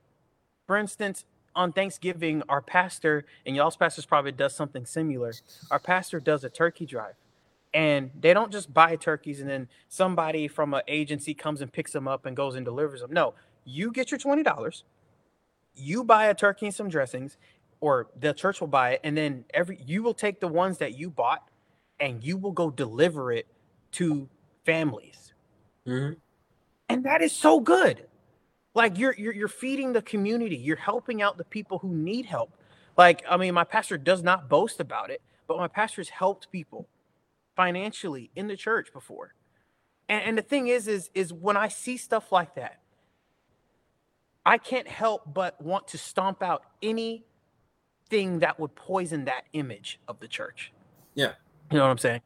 [0.68, 1.24] For instance,
[1.56, 5.32] on Thanksgiving, our pastor and y'all's pastors probably does something similar.
[5.68, 7.16] Our pastor does a turkey drive
[7.74, 11.90] and they don't just buy turkeys and then somebody from an agency comes and picks
[11.90, 13.12] them up and goes and delivers them.
[13.12, 13.34] No,
[13.64, 14.84] you get your twenty dollars,
[15.80, 17.36] you buy a turkey and some dressings,
[17.80, 20.98] or the church will buy it, and then every you will take the ones that
[20.98, 21.48] you bought
[21.98, 23.46] and you will go deliver it
[23.92, 24.28] to
[24.64, 25.32] families.
[25.86, 26.16] Mhm.
[26.88, 28.06] And that is so good.
[28.74, 32.56] Like you're you're you're feeding the community, you're helping out the people who need help.
[32.96, 36.88] Like, I mean, my pastor does not boast about it, but my pastor's helped people
[37.56, 39.34] financially in the church before.
[40.08, 42.80] And, and the thing is, is, is when I see stuff like that,
[44.44, 50.20] I can't help but want to stomp out anything that would poison that image of
[50.20, 50.72] the church.
[51.14, 51.32] Yeah.
[51.70, 52.20] You know what I'm saying?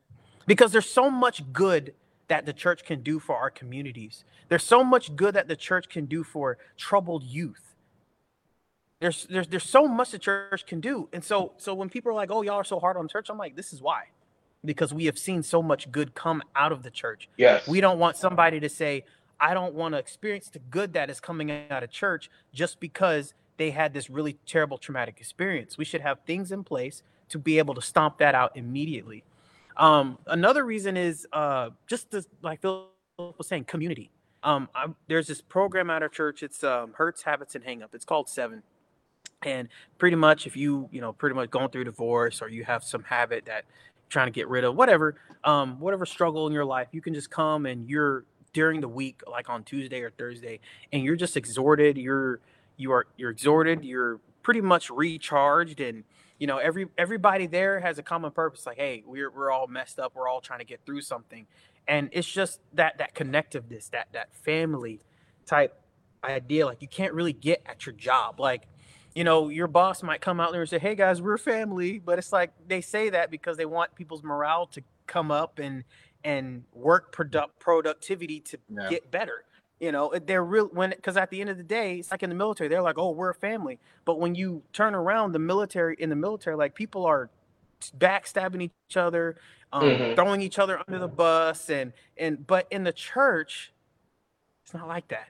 [0.46, 1.94] Because there's so much good
[2.29, 4.24] that the church can do for our communities.
[4.48, 7.74] There's so much good that the church can do for troubled youth.
[9.00, 11.09] There's there's there's so much the church can do.
[11.12, 13.37] And so so when people are like, "Oh, y'all are so hard on church," I'm
[13.37, 14.05] like, "This is why."
[14.64, 17.29] Because we have seen so much good come out of the church.
[17.37, 17.66] Yes.
[17.68, 19.05] We don't want somebody to say,
[19.44, 23.35] I don't want to experience the good that is coming out of church just because
[23.59, 25.76] they had this really terrible traumatic experience.
[25.76, 29.22] We should have things in place to be able to stomp that out immediately.
[29.76, 34.11] Um, another reason is uh, just to, like Phil was saying, community.
[34.42, 34.66] Um,
[35.09, 36.42] there's this program at our church.
[36.42, 37.94] It's um, Hurts, Habits, and Hang Up.
[37.94, 38.62] It's called Seven.
[39.42, 42.83] And pretty much, if you you know pretty much going through divorce or you have
[42.83, 43.66] some habit that
[44.09, 47.30] trying to get rid of, whatever, um, whatever struggle in your life, you can just
[47.30, 50.60] come and you're during the week, like on Tuesday or Thursday,
[50.92, 51.98] and you're just exhorted.
[51.98, 52.40] You're
[52.78, 53.84] you are you're exhorted.
[53.84, 56.04] You're pretty much recharged, and
[56.38, 58.64] you know, every everybody there has a common purpose.
[58.64, 60.14] Like, hey, we're we're all messed up.
[60.14, 61.46] We're all trying to get through something,
[61.86, 65.00] and it's just that that connectiveness, that that family
[65.44, 65.78] type
[66.22, 66.64] idea.
[66.64, 68.40] Like, you can't really get at your job.
[68.40, 68.62] Like,
[69.14, 72.18] you know, your boss might come out there and say, "Hey guys, we're family," but
[72.18, 75.84] it's like they say that because they want people's morale to come up and
[76.24, 78.88] and work product productivity to yeah.
[78.88, 79.44] get better.
[79.80, 82.30] You know, they're real when because at the end of the day, it's like in
[82.30, 85.96] the military, they're like, "Oh, we're a family." But when you turn around the military
[85.98, 87.28] in the military, like people are
[87.98, 89.37] backstabbing each other,
[89.72, 90.14] um, mm-hmm.
[90.14, 93.72] throwing each other under the bus, and and but in the church,
[94.64, 95.28] it's not like that.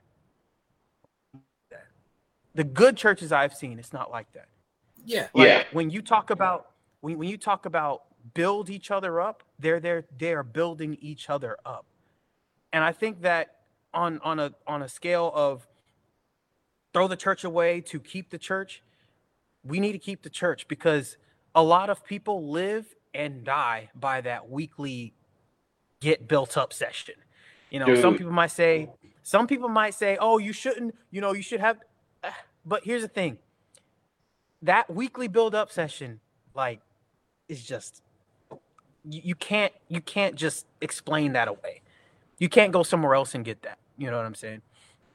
[2.54, 4.46] The good churches I've seen, it's not like that.
[5.04, 5.64] Yeah, like yeah.
[5.72, 10.04] When you talk about when when you talk about build each other up, they're there.
[10.16, 11.84] They are building each other up,
[12.72, 13.56] and I think that
[13.92, 15.66] on on a on a scale of
[16.92, 18.82] throw the church away to keep the church,
[19.64, 21.16] we need to keep the church because
[21.54, 25.14] a lot of people live and die by that weekly
[26.00, 27.14] get built up session.
[27.70, 28.02] You know, Dude.
[28.02, 28.90] some people might say,
[29.22, 31.78] some people might say, oh, you shouldn't, you know, you should have.
[32.66, 33.36] But here's the thing
[34.62, 36.20] that weekly build up session,
[36.54, 36.80] like,
[37.46, 38.00] is just,
[39.08, 41.82] you, you can't, you can't just explain that away.
[42.38, 43.78] You can't go somewhere else and get that.
[43.96, 44.62] You know what I'm saying?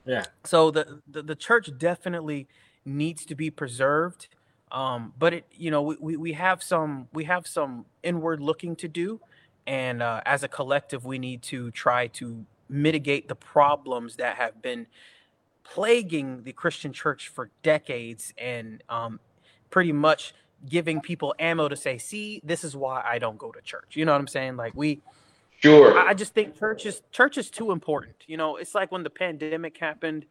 [0.05, 0.25] Yeah.
[0.45, 2.47] So the the, the church definitely
[2.85, 4.27] needs to be preserved.
[4.71, 8.87] Um, but it, you know, we, we have some we have some inward looking to
[8.87, 9.19] do,
[9.65, 14.61] and uh, as a collective, we need to try to mitigate the problems that have
[14.61, 14.85] been
[15.63, 19.19] plaguing the Christian church for decades, and um,
[19.69, 20.33] pretty much
[20.67, 24.05] giving people ammo to say, "See, this is why I don't go to church." You
[24.05, 24.57] know what I'm saying?
[24.57, 25.01] Like we
[25.61, 25.99] Sure.
[25.99, 28.15] I just think church is church is too important.
[28.27, 30.25] You know, it's like when the pandemic happened.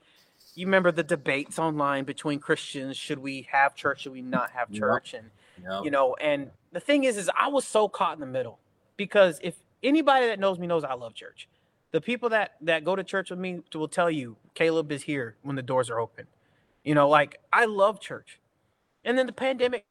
[0.55, 4.03] You remember the debates online between Christians: should we have church?
[4.03, 5.13] Should we not have church?
[5.13, 5.23] Yep.
[5.23, 5.31] And
[5.71, 5.85] yep.
[5.85, 8.59] you know, and the thing is, is I was so caught in the middle
[8.97, 11.49] because if anybody that knows me knows I love church.
[11.91, 15.37] The people that that go to church with me will tell you Caleb is here
[15.43, 16.27] when the doors are open.
[16.85, 18.41] You know, like I love church,
[19.05, 19.85] and then the pandemic.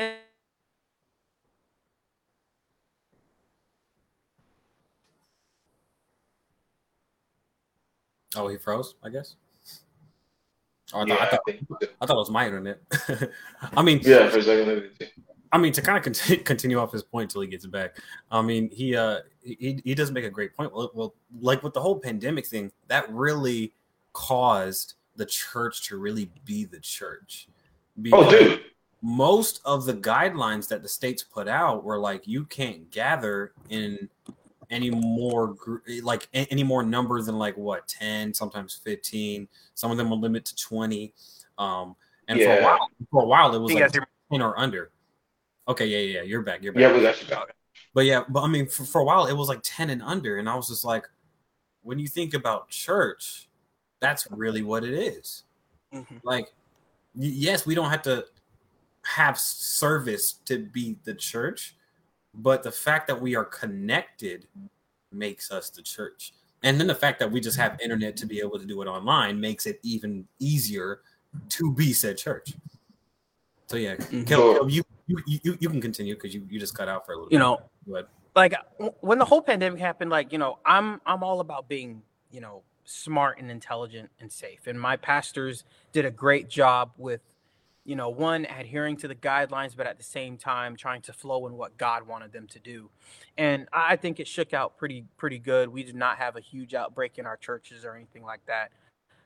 [0.00, 0.14] And
[8.36, 8.94] Oh, he froze.
[9.02, 9.36] I guess.
[10.92, 12.80] Oh, I, yeah, thought, I, thought, I, I, thought, it was my internet.
[13.76, 14.90] I mean, yeah, for a second.
[15.52, 17.96] I mean, to kind of continue, continue off his point until he gets back.
[18.30, 20.72] I mean, he uh he, he does make a great point.
[20.72, 23.72] Well, well, like with the whole pandemic thing, that really
[24.12, 27.48] caused the church to really be the church.
[28.12, 28.62] oh, dude.
[29.02, 34.08] Most of the guidelines that the states put out were like, you can't gather in
[34.70, 35.56] any more
[36.02, 40.44] like any more number than like what 10 sometimes 15 some of them will limit
[40.44, 41.12] to 20
[41.58, 41.96] um
[42.28, 42.54] and yeah.
[42.54, 44.90] for a while for a while it was like 10 or under
[45.66, 47.54] okay yeah yeah you're back you're back yeah we got you back
[47.94, 50.38] but yeah but i mean for, for a while it was like 10 and under
[50.38, 51.04] and i was just like
[51.82, 53.48] when you think about church
[54.00, 55.44] that's really what it is.
[55.92, 56.18] Mm-hmm.
[56.22, 56.46] like
[57.16, 58.24] yes we don't have to
[59.04, 61.74] have service to be the church
[62.34, 64.46] but the fact that we are connected
[65.12, 66.32] makes us the church.
[66.62, 68.86] And then the fact that we just have internet to be able to do it
[68.86, 71.00] online makes it even easier
[71.48, 72.54] to be said church.
[73.66, 74.68] So yeah, mm-hmm.
[74.68, 77.32] you, you you you can continue because you, you just cut out for a little.
[77.32, 77.44] You bit.
[77.86, 78.02] know,
[78.34, 78.54] like
[79.00, 82.62] when the whole pandemic happened, like you know, I'm I'm all about being you know
[82.84, 87.20] smart and intelligent and safe, and my pastors did a great job with
[87.90, 91.48] you know, one adhering to the guidelines, but at the same time trying to flow
[91.48, 92.88] in what God wanted them to do.
[93.36, 95.68] And I think it shook out pretty pretty good.
[95.70, 98.70] We did not have a huge outbreak in our churches or anything like that,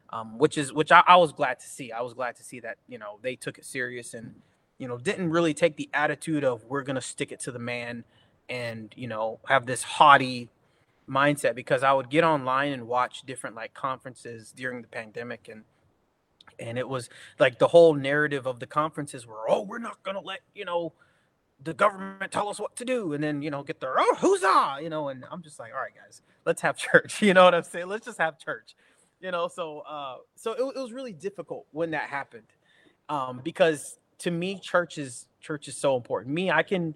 [0.08, 1.92] um, which is which I, I was glad to see.
[1.92, 4.34] I was glad to see that you know they took it serious and
[4.78, 8.02] you know didn't really take the attitude of we're gonna stick it to the man
[8.48, 10.48] and you know have this haughty
[11.06, 15.64] mindset because I would get online and watch different like conferences during the pandemic and
[16.58, 20.20] and it was like the whole narrative of the conferences were oh we're not gonna
[20.20, 20.92] let you know
[21.62, 24.82] the government tell us what to do and then you know get their oh huzzah
[24.82, 27.54] you know and i'm just like all right guys let's have church you know what
[27.54, 27.88] i'm saying?
[27.88, 28.74] Let's just have church
[29.20, 29.48] you know?
[29.48, 32.48] So uh so it, it was really difficult when that happened
[33.08, 36.34] um because to me church is church is so important.
[36.34, 36.94] Me i can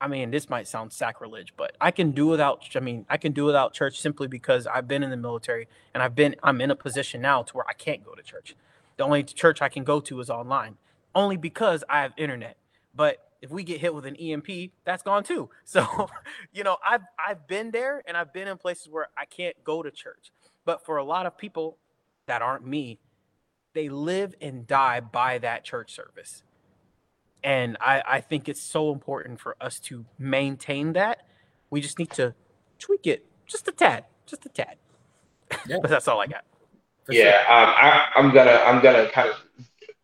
[0.00, 3.32] i mean this might sound sacrilege but i can do without i mean i can
[3.32, 6.70] do without church simply because i've been in the military and i've been i'm in
[6.70, 8.56] a position now to where i can't go to church
[8.96, 10.76] the only church I can go to is online,
[11.14, 12.56] only because I have internet.
[12.94, 15.50] But if we get hit with an EMP, that's gone too.
[15.64, 16.08] So,
[16.52, 19.82] you know, I've I've been there and I've been in places where I can't go
[19.82, 20.30] to church.
[20.64, 21.78] But for a lot of people
[22.26, 22.98] that aren't me,
[23.74, 26.42] they live and die by that church service.
[27.42, 31.26] And I, I think it's so important for us to maintain that.
[31.70, 32.34] We just need to
[32.78, 34.76] tweak it just a tad, just a tad.
[35.66, 35.78] Yeah.
[35.82, 36.44] but that's all I got.
[37.08, 39.36] Yeah, um, I, I'm gonna I'm gonna kind of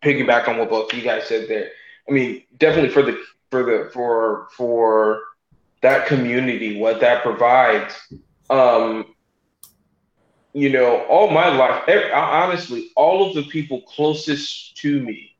[0.03, 1.69] piggyback on what both you guys said there.
[2.07, 5.23] I mean, definitely for the for the for for
[5.81, 7.95] that community, what that provides.
[8.49, 9.15] Um,
[10.53, 11.83] you know, all my life,
[12.13, 15.35] honestly, all of the people closest to me,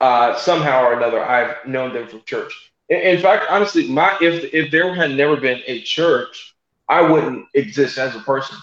[0.00, 2.72] uh, somehow or another, I've known them from church.
[2.88, 6.54] In, in fact, honestly, my if if there had never been a church,
[6.88, 8.58] I wouldn't exist as a person.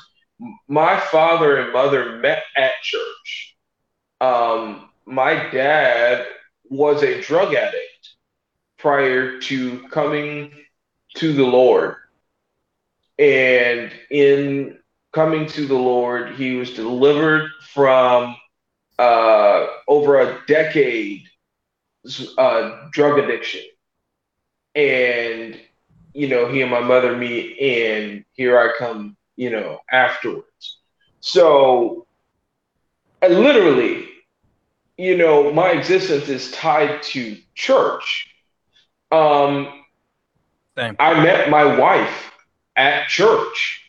[0.67, 3.55] My father and mother met at church.
[4.21, 6.25] Um, my dad
[6.69, 8.15] was a drug addict
[8.77, 10.51] prior to coming
[11.15, 11.95] to the Lord.
[13.19, 14.79] And in
[15.11, 18.35] coming to the Lord, he was delivered from
[18.97, 21.23] uh, over a decade
[22.37, 23.61] uh, drug addiction.
[24.75, 25.59] And,
[26.13, 30.79] you know, he and my mother meet, and here I come, you know, afterwards.
[31.19, 32.05] So,
[33.21, 34.07] I literally,
[34.97, 38.29] you know, my existence is tied to church.
[39.11, 39.83] Um,
[40.77, 40.95] Same.
[40.99, 42.31] I met my wife
[42.75, 43.81] at church.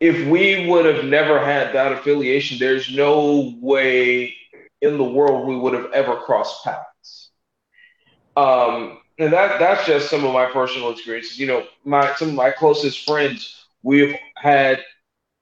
[0.00, 4.34] If we would have never had that affiliation, there's no way
[4.80, 7.30] in the world we would have ever crossed paths.
[8.36, 11.38] Um, and that that's just some of my personal experiences.
[11.38, 14.82] You know, my some of my closest friends we've had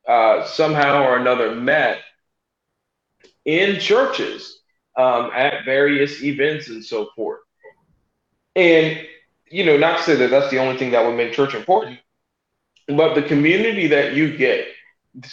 [0.07, 2.01] uh, somehow or another met
[3.47, 4.61] in churches
[4.99, 7.41] um, at various events and so forth.
[8.55, 9.01] And,
[9.51, 11.99] you know, not to say that that's the only thing that would make church important,
[12.89, 14.67] but the community that you get,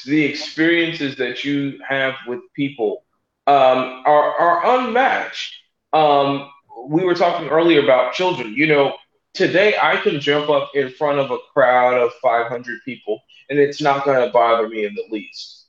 [0.06, 3.04] the experiences that you have with people
[3.48, 5.56] um, are, are unmatched.
[5.91, 6.50] Um,
[6.88, 8.54] we were talking earlier about children.
[8.56, 8.93] You know,
[9.39, 13.82] today I can jump up in front of a crowd of 500 people and it's
[13.82, 15.60] not going to bother me in the least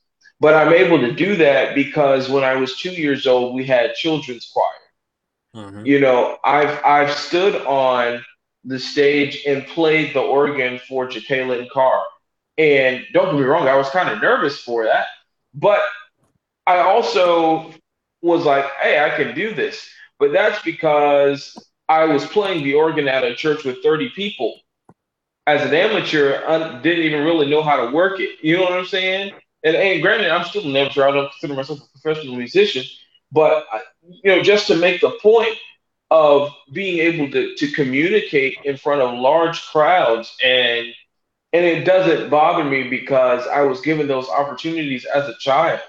[0.41, 3.93] but I'm able to do that because when I was two years old, we had
[3.93, 5.65] children's choir.
[5.65, 5.85] Mm-hmm.
[5.85, 8.25] You know, I've I've stood on
[8.63, 12.03] the stage and played the organ for Jekalyn Carr.
[12.57, 15.05] And don't get me wrong, I was kind of nervous for that.
[15.53, 15.81] But
[16.65, 17.71] I also
[18.23, 19.87] was like, hey, I can do this.
[20.17, 21.55] But that's because
[21.89, 24.59] I was playing the organ at a church with 30 people.
[25.47, 28.43] As an amateur, I didn't even really know how to work it.
[28.43, 29.33] You know what I'm saying?
[29.63, 31.07] and, and granted, I'm still an amateur.
[31.07, 32.83] I don't consider myself a professional musician,
[33.31, 33.65] but
[34.01, 35.55] you know, just to make the point
[36.09, 40.87] of being able to to communicate in front of large crowds and
[41.53, 45.81] and it doesn't bother me because I was given those opportunities as a child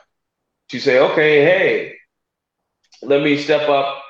[0.70, 1.94] to say, okay, hey,
[3.02, 4.01] let me step up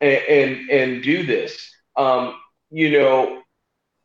[0.00, 1.70] and and, do this.
[1.96, 2.34] Um,
[2.70, 3.42] you know,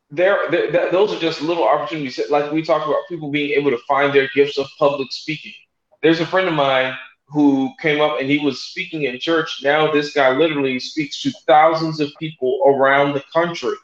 [0.10, 2.20] there, there those are just little opportunities.
[2.30, 5.54] Like we talked about people being able to find their gifts of public speaking.
[6.02, 6.96] There's a friend of mine
[7.28, 9.62] who came up and he was speaking in church.
[9.64, 13.76] Now this guy literally speaks to thousands of people around the country.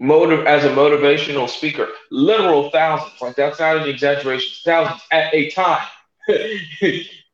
[0.00, 3.20] Motive as a motivational speaker, literal thousands.
[3.20, 4.56] Like that's not an exaggeration.
[4.64, 5.86] Thousands at a time.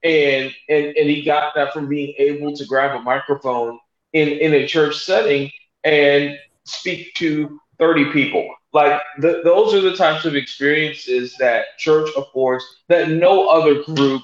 [0.05, 3.79] and and and he got that from being able to grab a microphone
[4.13, 5.51] in in a church setting
[5.83, 8.55] and speak to 30 people.
[8.73, 14.23] Like the, those are the types of experiences that church affords that no other group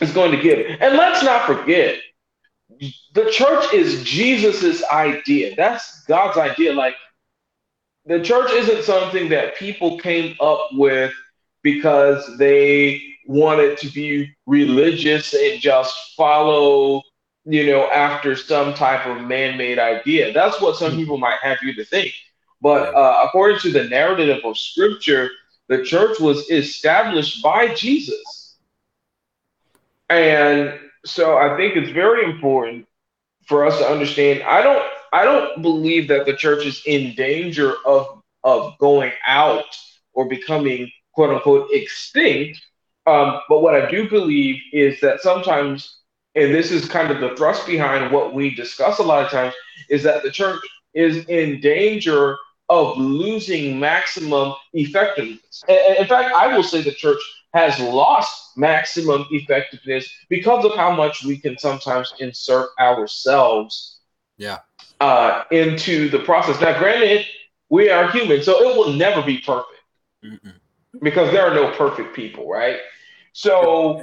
[0.00, 0.66] is going to give.
[0.80, 1.98] And let's not forget,
[3.14, 5.54] the church is Jesus's idea.
[5.56, 6.72] That's God's idea.
[6.74, 6.94] Like
[8.04, 11.12] the church isn't something that people came up with
[11.62, 17.02] because they wanted to be religious and just follow
[17.46, 20.32] you know, after some type of man-made idea.
[20.32, 22.12] That's what some people might have you to think.
[22.60, 25.30] But uh, according to the narrative of Scripture,
[25.68, 28.56] the church was established by Jesus,
[30.08, 32.86] and so I think it's very important
[33.46, 34.42] for us to understand.
[34.42, 39.76] I don't, I don't believe that the church is in danger of of going out
[40.14, 42.60] or becoming quote unquote extinct.
[43.06, 45.96] Um, but what I do believe is that sometimes
[46.36, 49.54] and this is kind of the thrust behind what we discuss a lot of times,
[49.88, 50.60] is that the church
[50.94, 52.36] is in danger
[52.68, 55.64] of losing maximum effectiveness.
[55.68, 57.20] And in fact, I will say the church
[57.54, 64.00] has lost maximum effectiveness because of how much we can sometimes insert ourselves
[64.36, 64.58] yeah.
[65.00, 66.60] uh, into the process.
[66.60, 67.24] Now, granted,
[67.70, 69.80] we are human, so it will never be perfect
[70.22, 70.54] Mm-mm.
[71.00, 72.78] because there are no perfect people, right?
[73.36, 74.02] So,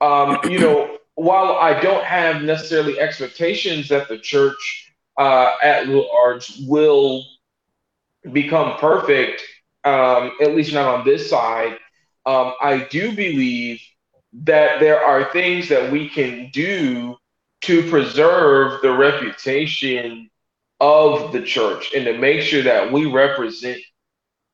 [0.00, 6.50] um, you know, while I don't have necessarily expectations that the church uh, at large
[6.66, 7.22] will
[8.32, 9.42] become perfect,
[9.84, 11.76] um, at least not on this side,
[12.24, 13.82] um, I do believe
[14.32, 17.18] that there are things that we can do
[17.60, 20.30] to preserve the reputation
[20.80, 23.78] of the church and to make sure that we represent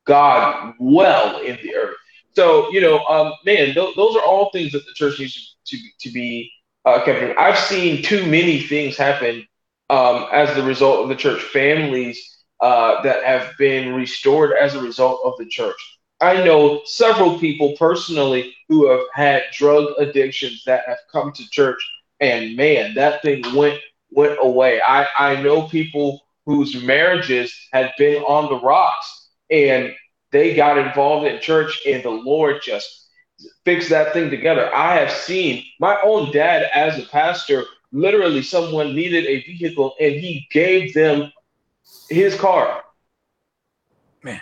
[0.04, 1.95] God well in the earth.
[2.36, 5.78] So, you know, um, man, th- those are all things that the church needs to,
[6.00, 6.52] to be
[6.84, 7.34] uh, kept in.
[7.38, 9.46] I've seen too many things happen
[9.88, 14.82] um, as the result of the church families uh, that have been restored as a
[14.82, 15.76] result of the church.
[16.20, 21.80] I know several people personally who have had drug addictions that have come to church,
[22.20, 23.80] and man, that thing went
[24.10, 24.80] went away.
[24.86, 29.94] I, I know people whose marriages had been on the rocks, and
[30.32, 33.08] they got involved in church, and the Lord just
[33.64, 34.74] fixed that thing together.
[34.74, 37.64] I have seen my own dad as a pastor.
[37.92, 41.32] Literally, someone needed a vehicle, and he gave them
[42.10, 42.82] his car
[44.22, 44.40] Man.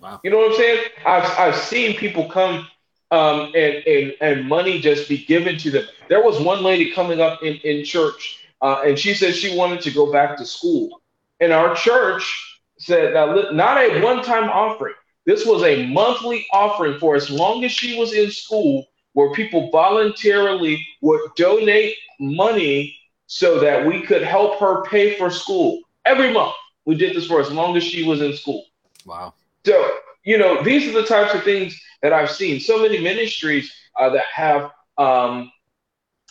[0.00, 0.20] Wow.
[0.24, 0.84] You know what I'm saying?
[1.06, 2.66] I've I've seen people come
[3.10, 5.84] um, and and and money just be given to them.
[6.08, 9.82] There was one lady coming up in in church, uh, and she said she wanted
[9.82, 11.02] to go back to school,
[11.40, 14.94] and our church said uh, not a one time offering.
[15.26, 19.70] This was a monthly offering for as long as she was in school, where people
[19.70, 22.96] voluntarily would donate money
[23.26, 26.54] so that we could help her pay for school every month.
[26.84, 28.66] We did this for as long as she was in school.
[29.06, 29.32] Wow.
[29.64, 32.60] So, you know, these are the types of things that I've seen.
[32.60, 35.50] So many ministries uh, that have um,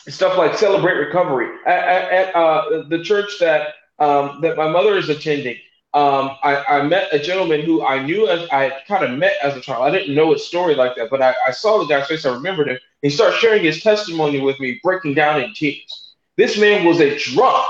[0.07, 4.97] stuff like Celebrate Recovery at, at, at uh, the church that um, that my mother
[4.97, 5.57] is attending.
[5.93, 9.55] Um, I, I, met a gentleman who I knew as I kind of met as
[9.55, 9.85] a child.
[9.85, 12.25] I didn't know his story like that, but I, I saw the guy's face.
[12.25, 12.79] I remembered him.
[13.03, 16.15] He started sharing his testimony with me, breaking down in tears.
[16.35, 17.67] This man was a drunk.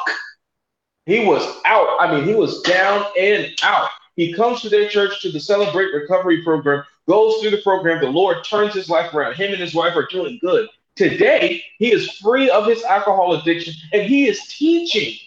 [1.06, 1.98] He was out.
[2.00, 3.90] I mean, he was down and out.
[4.16, 8.00] He comes to their church to the Celebrate Recovery program, goes through the program.
[8.00, 9.34] The Lord turns his life around.
[9.34, 10.70] Him and his wife are doing good.
[10.96, 15.18] Today, he is free of his alcohol addiction and he is teaching.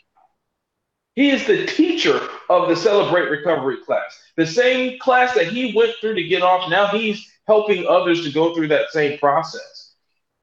[1.17, 4.21] He is the teacher of the Celebrate Recovery class.
[4.37, 8.31] The same class that he went through to get off, now he's helping others to
[8.31, 9.95] go through that same process.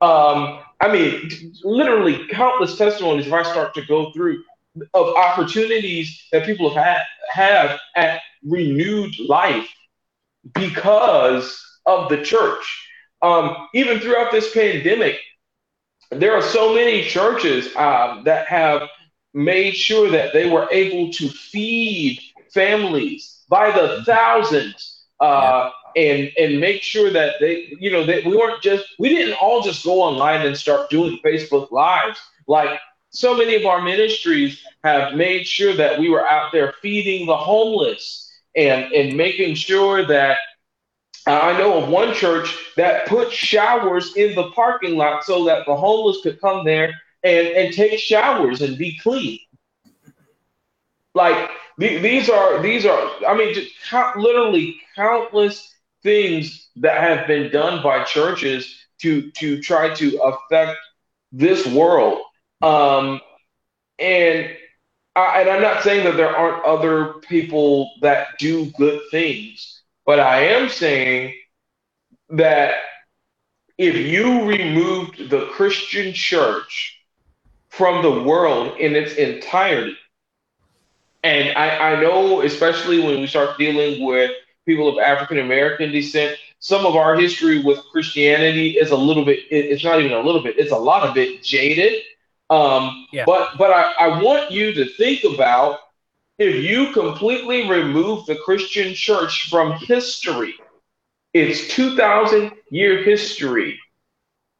[0.01, 1.29] Um, I mean,
[1.63, 4.43] literally countless testimonies if I start to go through
[4.95, 9.69] of opportunities that people have had, have at renewed life
[10.53, 12.89] because of the church.
[13.21, 15.19] Um, even throughout this pandemic,
[16.09, 18.89] there are so many churches um, that have
[19.33, 22.19] made sure that they were able to feed
[22.51, 28.35] families by the thousands uh, and and make sure that they, you know, that we
[28.35, 32.19] weren't just we didn't all just go online and start doing Facebook lives.
[32.47, 32.79] Like
[33.09, 37.37] so many of our ministries have made sure that we were out there feeding the
[37.37, 40.37] homeless and, and making sure that
[41.25, 45.75] I know of one church that put showers in the parking lot so that the
[45.75, 46.93] homeless could come there
[47.23, 49.39] and, and take showers and be clean.
[51.13, 57.51] Like these are these are I mean just count, literally countless things that have been
[57.51, 60.77] done by churches to to try to affect
[61.31, 62.21] this world
[62.63, 63.19] um,
[63.99, 64.49] and
[65.15, 70.19] I, and I'm not saying that there aren't other people that do good things, but
[70.19, 71.35] I am saying
[72.29, 72.75] that
[73.77, 76.99] if you removed the Christian church
[77.77, 79.97] from the world in its entirety,
[81.23, 84.31] and I, I know, especially when we start dealing with
[84.65, 89.39] people of African American descent, some of our history with Christianity is a little bit,
[89.49, 92.01] it's not even a little bit, it's a lot of it jaded
[92.49, 93.23] um, yeah.
[93.25, 95.79] But but I, I want you to think about
[96.37, 100.55] if you completely remove the Christian church from history,
[101.33, 103.79] it's 2,000 year history.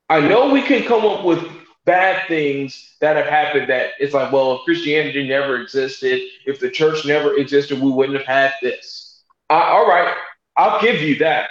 [0.09, 1.39] I know we can come up with
[1.85, 6.69] bad things that have happened that it's like, well, if Christianity never existed, if the
[6.69, 9.23] church never existed, we wouldn't have had this.
[9.49, 10.15] Uh, all right,
[10.57, 11.49] I'll give you that.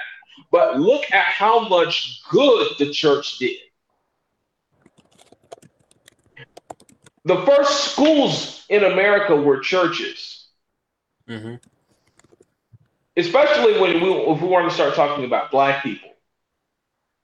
[0.50, 3.56] But look at how much good the church did.
[7.24, 10.48] the first schools in America were churches.
[11.28, 11.54] Mm-hmm.
[13.16, 16.10] Especially when we, if we want to start talking about black people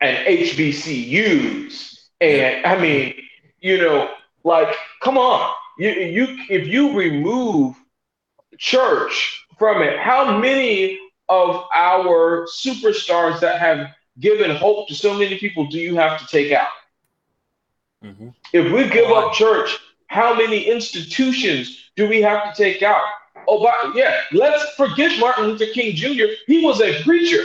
[0.00, 1.97] and HBCUs.
[2.20, 3.14] And I mean,
[3.60, 4.10] you know,
[4.44, 5.54] like, come on.
[5.78, 7.76] You, you if you remove
[8.58, 10.98] church from it, how many
[11.28, 13.88] of our superstars that have
[14.18, 16.68] given hope to so many people do you have to take out?
[18.04, 18.28] Mm-hmm.
[18.52, 19.76] If we give up church,
[20.08, 23.02] how many institutions do we have to take out?
[23.46, 26.24] Oh, but yeah, let's forget Martin Luther King Jr.
[26.46, 27.44] He was a preacher.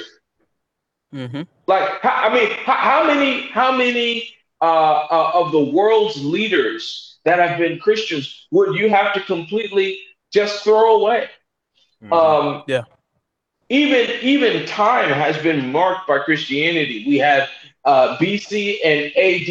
[1.14, 1.44] Mm-hmm.
[1.68, 7.58] Like, I mean, how many, how many uh, uh, of the world's leaders that have
[7.58, 10.00] been Christians would you have to completely
[10.32, 11.30] just throw away?
[12.02, 12.14] Mm-hmm.
[12.14, 12.84] Um, yeah.
[13.68, 17.04] Even even time has been marked by Christianity.
[17.06, 17.50] We have
[17.84, 19.50] uh, BC and AD.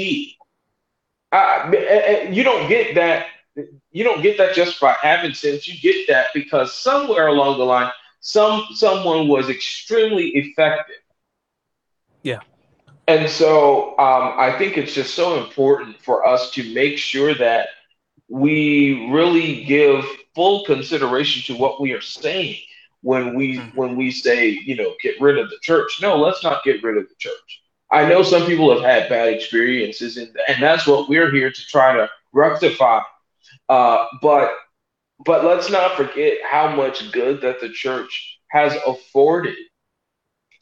[1.31, 3.27] Uh, you don't get that.
[3.91, 5.69] You don't get that just by having sense.
[5.69, 7.91] You get that because somewhere along the line,
[8.21, 10.97] some someone was extremely effective.
[12.23, 12.41] Yeah.
[13.09, 17.69] And so um, I think it's just so important for us to make sure that
[18.29, 22.57] we really give full consideration to what we are saying
[23.03, 23.77] when we mm-hmm.
[23.77, 25.99] when we say you know get rid of the church.
[26.01, 27.63] No, let's not get rid of the church.
[27.91, 31.67] I know some people have had bad experiences, and and that's what we're here to
[31.67, 33.01] try to rectify.
[33.69, 34.53] Uh, but
[35.25, 39.57] but let's not forget how much good that the church has afforded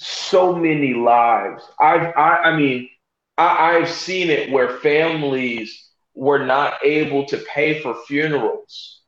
[0.00, 1.62] so many lives.
[1.78, 2.88] I've, I, I mean,
[3.36, 9.02] I, I've seen it where families were not able to pay for funerals,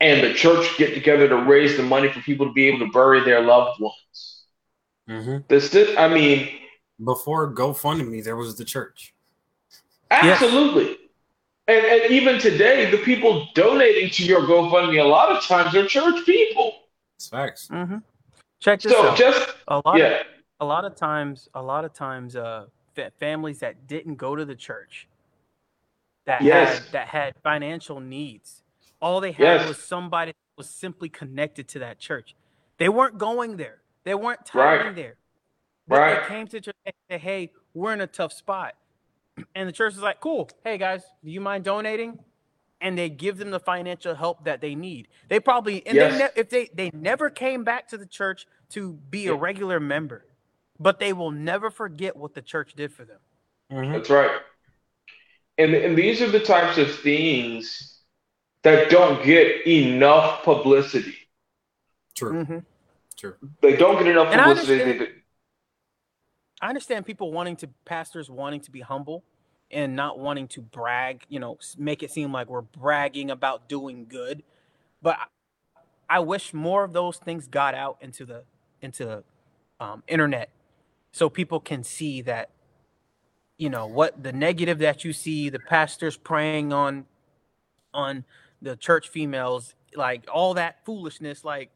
[0.00, 2.92] and the church get together to raise the money for people to be able to
[2.92, 4.44] bury their loved ones.
[5.08, 5.38] Mm-hmm.
[5.48, 6.50] This, I mean,
[7.02, 9.14] before GoFundMe, there was the church.
[10.10, 10.96] Absolutely.
[11.68, 15.86] And, and even today, the people donating to your GoFundMe a lot of times are
[15.86, 16.74] church people.
[17.16, 17.68] It's facts.
[17.72, 17.98] Mm-hmm.
[18.60, 19.16] Check this so out.
[19.16, 19.98] just a lot.
[19.98, 20.20] Yeah.
[20.20, 20.26] Of,
[20.60, 22.66] a lot of times, a lot of times, uh,
[23.18, 25.08] families that didn't go to the church,
[26.24, 26.78] that yes.
[26.78, 28.62] had that had financial needs,
[29.00, 29.68] all they had yes.
[29.68, 32.34] was somebody was simply connected to that church.
[32.78, 33.82] They weren't going there.
[34.04, 34.96] They weren't tithing right.
[34.96, 35.16] there.
[35.88, 36.22] But right.
[36.22, 38.74] they came to church and said, "Hey, we're in a tough spot,"
[39.54, 40.48] and the church is like, "Cool.
[40.64, 42.18] Hey guys, do you mind donating?"
[42.86, 45.08] And they give them the financial help that they need.
[45.28, 46.12] They probably and yes.
[46.12, 49.80] they ne- if they they never came back to the church to be a regular
[49.80, 50.24] member,
[50.78, 53.18] but they will never forget what the church did for them.
[53.72, 53.92] Mm-hmm.
[53.92, 54.30] That's right.
[55.58, 58.02] And and these are the types of things
[58.62, 61.16] that don't get enough publicity.
[62.14, 62.44] True.
[62.44, 62.58] Mm-hmm.
[63.16, 63.34] True.
[63.62, 64.74] They don't get enough publicity.
[64.74, 65.12] I understand,
[66.62, 69.24] I understand people wanting to pastors wanting to be humble
[69.70, 74.06] and not wanting to brag, you know, make it seem like we're bragging about doing
[74.08, 74.42] good.
[75.02, 75.18] But
[76.08, 78.44] I wish more of those things got out into the
[78.80, 79.24] into the
[79.80, 80.50] um, internet
[81.12, 82.50] so people can see that
[83.58, 87.06] you know what the negative that you see the pastors preying on
[87.92, 88.24] on
[88.62, 91.70] the church females like all that foolishness like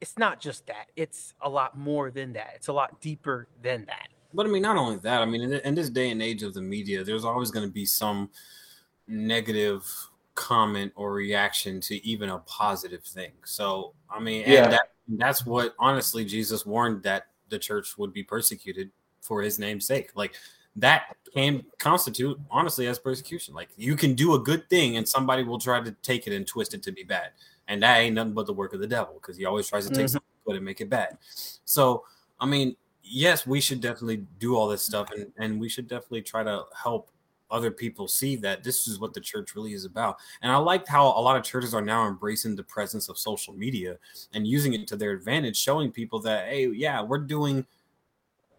[0.00, 3.84] it's not just that it's a lot more than that it's a lot deeper than
[3.86, 5.22] that but I mean, not only that.
[5.22, 7.72] I mean, in, in this day and age of the media, there's always going to
[7.72, 8.30] be some
[9.08, 9.90] negative
[10.34, 13.32] comment or reaction to even a positive thing.
[13.44, 14.68] So, I mean, yeah.
[14.68, 18.90] That, that's what honestly Jesus warned that the church would be persecuted
[19.22, 20.10] for his name's sake.
[20.14, 20.34] Like
[20.76, 23.54] that can constitute honestly as persecution.
[23.54, 26.46] Like you can do a good thing and somebody will try to take it and
[26.46, 27.30] twist it to be bad.
[27.68, 29.94] And that ain't nothing but the work of the devil because he always tries to
[29.94, 30.12] take mm-hmm.
[30.12, 31.18] something good and make it bad.
[31.64, 32.04] So,
[32.38, 32.76] I mean,
[33.08, 36.64] yes, we should definitely do all this stuff, and and we should definitely try to
[36.82, 37.10] help
[37.50, 40.16] other people see that this is what the church really is about.
[40.42, 43.54] And I like how a lot of churches are now embracing the presence of social
[43.54, 43.98] media
[44.34, 47.64] and using it to their advantage, showing people that hey, yeah, we're doing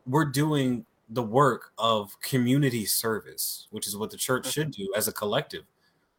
[0.06, 5.08] we're doing the work of community service, which is what the church should do as
[5.08, 5.64] a collective.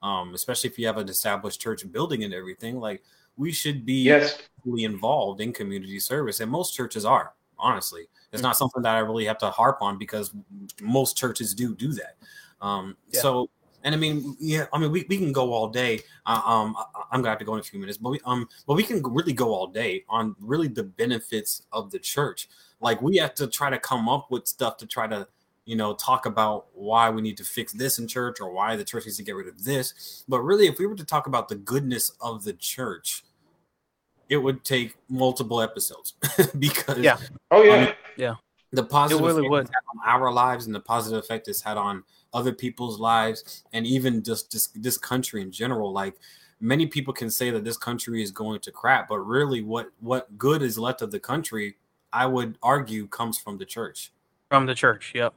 [0.02, 3.02] Um, especially if you have an established church building and everything, like
[3.36, 4.38] we should be yes.
[4.62, 8.08] fully involved in community service, and most churches are honestly.
[8.32, 10.32] It's not something that I really have to harp on because
[10.80, 12.16] most churches do do that.
[12.60, 13.20] Um, yeah.
[13.20, 13.50] So,
[13.84, 16.00] and I mean, yeah, I mean, we, we can go all day.
[16.26, 18.48] Uh, um, I, am gonna have to go in a few minutes, but we um,
[18.66, 22.48] but we can really go all day on really the benefits of the church.
[22.80, 25.26] Like we have to try to come up with stuff to try to
[25.64, 28.84] you know talk about why we need to fix this in church or why the
[28.84, 30.24] church needs to get rid of this.
[30.28, 33.24] But really, if we were to talk about the goodness of the church,
[34.28, 36.14] it would take multiple episodes
[36.58, 37.16] because yeah,
[37.50, 38.34] oh yeah, um, yeah,
[38.72, 39.66] the positive it really would.
[39.66, 42.04] on our lives and the positive effect it's had on
[42.34, 45.92] other people's lives and even just this, this country in general.
[45.92, 46.14] Like
[46.60, 50.36] many people can say that this country is going to crap, but really, what what
[50.38, 51.76] good is left of the country?
[52.12, 54.12] I would argue comes from the church.
[54.48, 55.34] From the church, yep.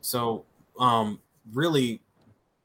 [0.00, 0.44] So,
[0.78, 1.20] um,
[1.52, 2.00] really,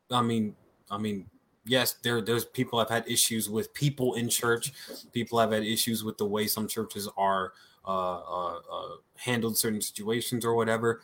[0.09, 0.55] I mean,
[0.89, 1.27] I mean,
[1.65, 4.73] yes, there there's people have had issues with people in church.
[5.11, 7.53] People have had issues with the way some churches are
[7.85, 11.01] uh, uh, uh, handled certain situations or whatever.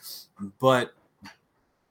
[0.60, 0.94] But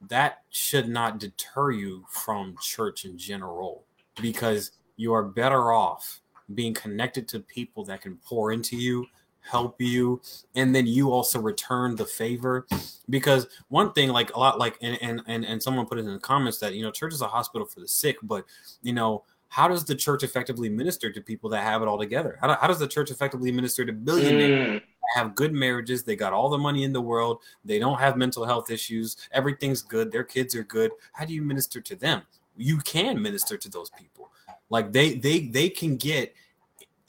[0.08, 3.84] that should not deter you from church in general
[4.20, 6.20] because you are better off
[6.54, 9.06] being connected to people that can pour into you
[9.50, 10.20] help you
[10.54, 12.66] and then you also return the favor.
[13.08, 16.12] Because one thing like a lot like and and and, and someone put it in
[16.12, 18.44] the comments that you know church is a hospital for the sick but
[18.82, 22.38] you know how does the church effectively minister to people that have it all together?
[22.40, 24.82] How, do, how does the church effectively minister to billionaires mm.
[25.16, 28.44] have good marriages they got all the money in the world they don't have mental
[28.44, 30.92] health issues everything's good their kids are good?
[31.12, 32.22] How do you minister to them?
[32.56, 34.30] You can minister to those people.
[34.70, 36.32] Like they they they can get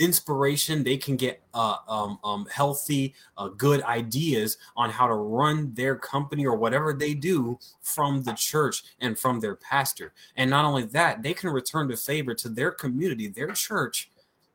[0.02, 0.84] inspiration.
[0.84, 5.96] They can get uh, um, um, healthy, uh, good ideas on how to run their
[5.96, 10.14] company or whatever they do from the church and from their pastor.
[10.36, 14.10] And not only that, they can return the favor to their community, their church,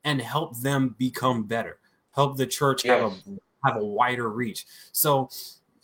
[0.04, 1.78] and help them become better.
[2.10, 3.00] Help the church yes.
[3.00, 4.66] have a have a wider reach.
[4.92, 5.28] So,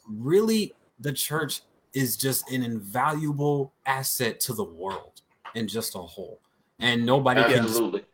[0.07, 1.63] really, the church
[1.95, 5.21] is just an invaluable asset to the world
[5.55, 6.41] in just a whole.
[6.79, 8.01] And nobody Absolutely.
[8.01, 8.09] can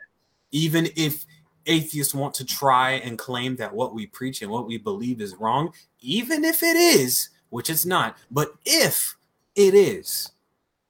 [0.51, 1.27] even if
[1.69, 5.37] atheists want to try and claim that what we preach and what we believe is
[5.37, 9.17] wrong, even if it is, which it's not, but if
[9.55, 10.33] it is,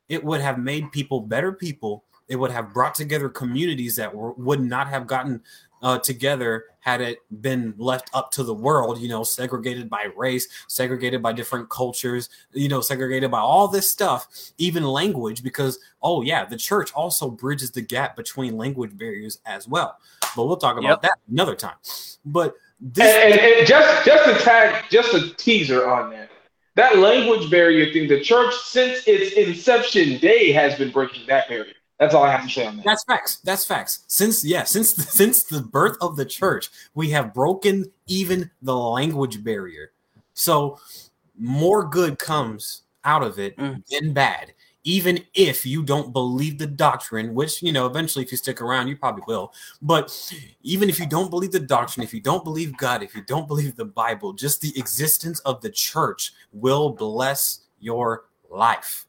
[0.09, 2.05] it would have made people better people.
[2.29, 5.43] It would have brought together communities that were, would not have gotten
[5.83, 10.49] uh, together had it been left up to the world, you know, segregated by race,
[10.69, 14.27] segregated by different cultures, you know, segregated by all this stuff,
[14.59, 19.69] even language, because, oh, yeah, the church also bridges the gap between language barriers as
[19.69, 19.99] well.
[20.35, 21.03] But we'll talk about yep.
[21.03, 21.77] that another time.
[22.25, 23.15] But this.
[23.15, 26.31] And, and, and just, just a tag, just a teaser on that.
[26.77, 31.75] That language barrier thing, the church, since its inception day, has been breaking that barrier.
[31.99, 32.85] That's all I have to say on that.
[32.85, 33.37] That's facts.
[33.39, 34.05] That's facts.
[34.07, 38.77] Since yeah, since the, since the birth of the church, we have broken even the
[38.77, 39.93] language barrier.
[40.35, 40.79] So
[41.37, 43.85] more good comes out of it mm.
[43.89, 44.55] than bad.
[44.85, 48.87] Even if you don't believe the doctrine, which you know, eventually, if you stick around,
[48.87, 49.53] you probably will.
[49.83, 50.33] But
[50.63, 53.49] even if you don't believe the doctrine, if you don't believe God, if you don't
[53.49, 59.08] believe the Bible, just the existence of the church will bless your life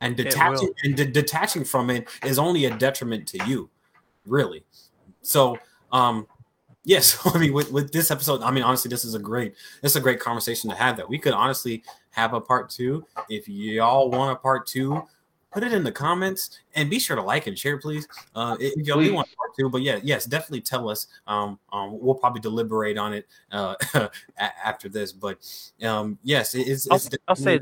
[0.00, 3.70] and detaching and de- detaching from it is only a detriment to you
[4.26, 4.64] really.
[5.22, 5.58] So
[5.92, 6.26] um
[6.84, 9.92] yes i mean with, with this episode i mean honestly this is a great this
[9.92, 13.04] is a great conversation to have that we could honestly have a part two.
[13.28, 15.02] If y'all want a part two
[15.52, 18.08] put it in the comments and be sure to like and share please.
[18.34, 21.08] Uh if y'all do want part two but yeah yes definitely tell us.
[21.26, 23.74] Um, um we'll probably deliberate on it uh
[24.38, 25.38] after this but
[25.82, 27.60] um yes it's, it's I'll, I'll say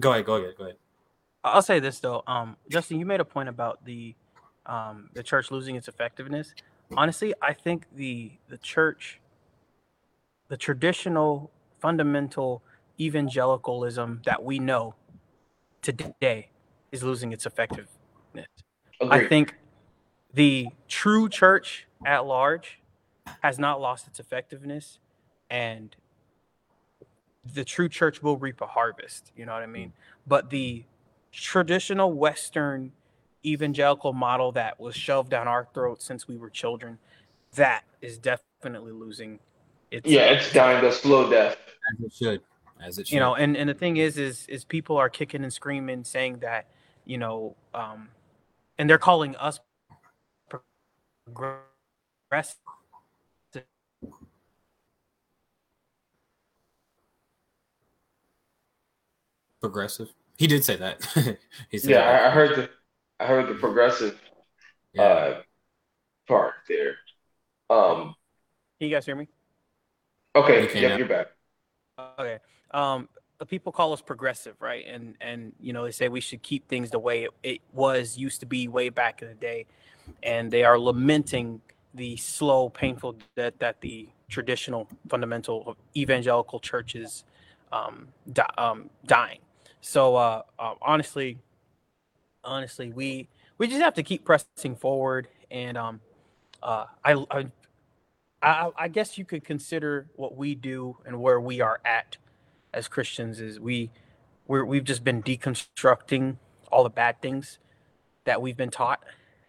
[0.00, 0.76] go ahead go ahead go ahead
[1.44, 4.14] I'll say this though, um, Justin, you made a point about the
[4.66, 6.54] um, the church losing its effectiveness.
[6.96, 9.20] Honestly, I think the the church,
[10.48, 12.62] the traditional fundamental
[13.00, 14.94] evangelicalism that we know
[15.80, 16.50] today,
[16.90, 17.88] is losing its effectiveness.
[19.00, 19.12] Agreed.
[19.12, 19.54] I think
[20.34, 22.80] the true church at large
[23.42, 24.98] has not lost its effectiveness,
[25.48, 25.94] and
[27.54, 29.30] the true church will reap a harvest.
[29.36, 29.92] You know what I mean?
[30.26, 30.84] But the
[31.32, 32.92] traditional Western
[33.44, 36.98] evangelical model that was shoved down our throats since we were children,
[37.54, 39.38] that is definitely losing
[39.90, 40.08] its.
[40.08, 41.56] Yeah, it's dying a slow death.
[41.92, 42.40] As it should.
[42.80, 43.14] As it should.
[43.14, 46.40] You know, and, and the thing is, is, is people are kicking and screaming, saying
[46.40, 46.66] that,
[47.04, 48.08] you know, um,
[48.78, 49.60] and they're calling us
[51.26, 52.56] progressive.
[59.60, 60.08] Progressive.
[60.38, 61.04] He did say that.
[61.68, 62.26] he said yeah, that.
[62.26, 62.70] I heard the
[63.20, 64.18] I heard the progressive
[64.92, 65.02] yeah.
[65.02, 65.40] uh,
[66.28, 66.96] part there.
[67.68, 68.14] Um,
[68.78, 69.28] Can you guys hear me?
[70.36, 71.26] Okay, you yep, you're back.
[72.20, 72.38] Okay.
[72.70, 73.08] Um,
[73.48, 74.84] people call us progressive, right?
[74.86, 78.16] And and you know they say we should keep things the way it, it was
[78.16, 79.66] used to be way back in the day,
[80.22, 81.60] and they are lamenting
[81.94, 87.24] the slow, painful death that the traditional fundamental evangelical churches
[87.72, 89.40] um, di- um, dying.
[89.80, 91.38] So uh, uh, honestly,
[92.44, 95.28] honestly, we we just have to keep pressing forward.
[95.50, 96.00] And um,
[96.62, 97.46] uh, I, I,
[98.42, 102.16] I I guess you could consider what we do and where we are at
[102.72, 103.90] as Christians is we
[104.46, 106.36] we're, we've just been deconstructing
[106.72, 107.58] all the bad things
[108.24, 109.02] that we've been taught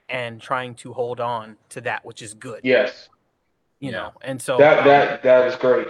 [0.08, 2.62] and trying to hold on to that which is good.
[2.64, 3.10] Yes.
[3.80, 5.88] You know, and so that that that is great.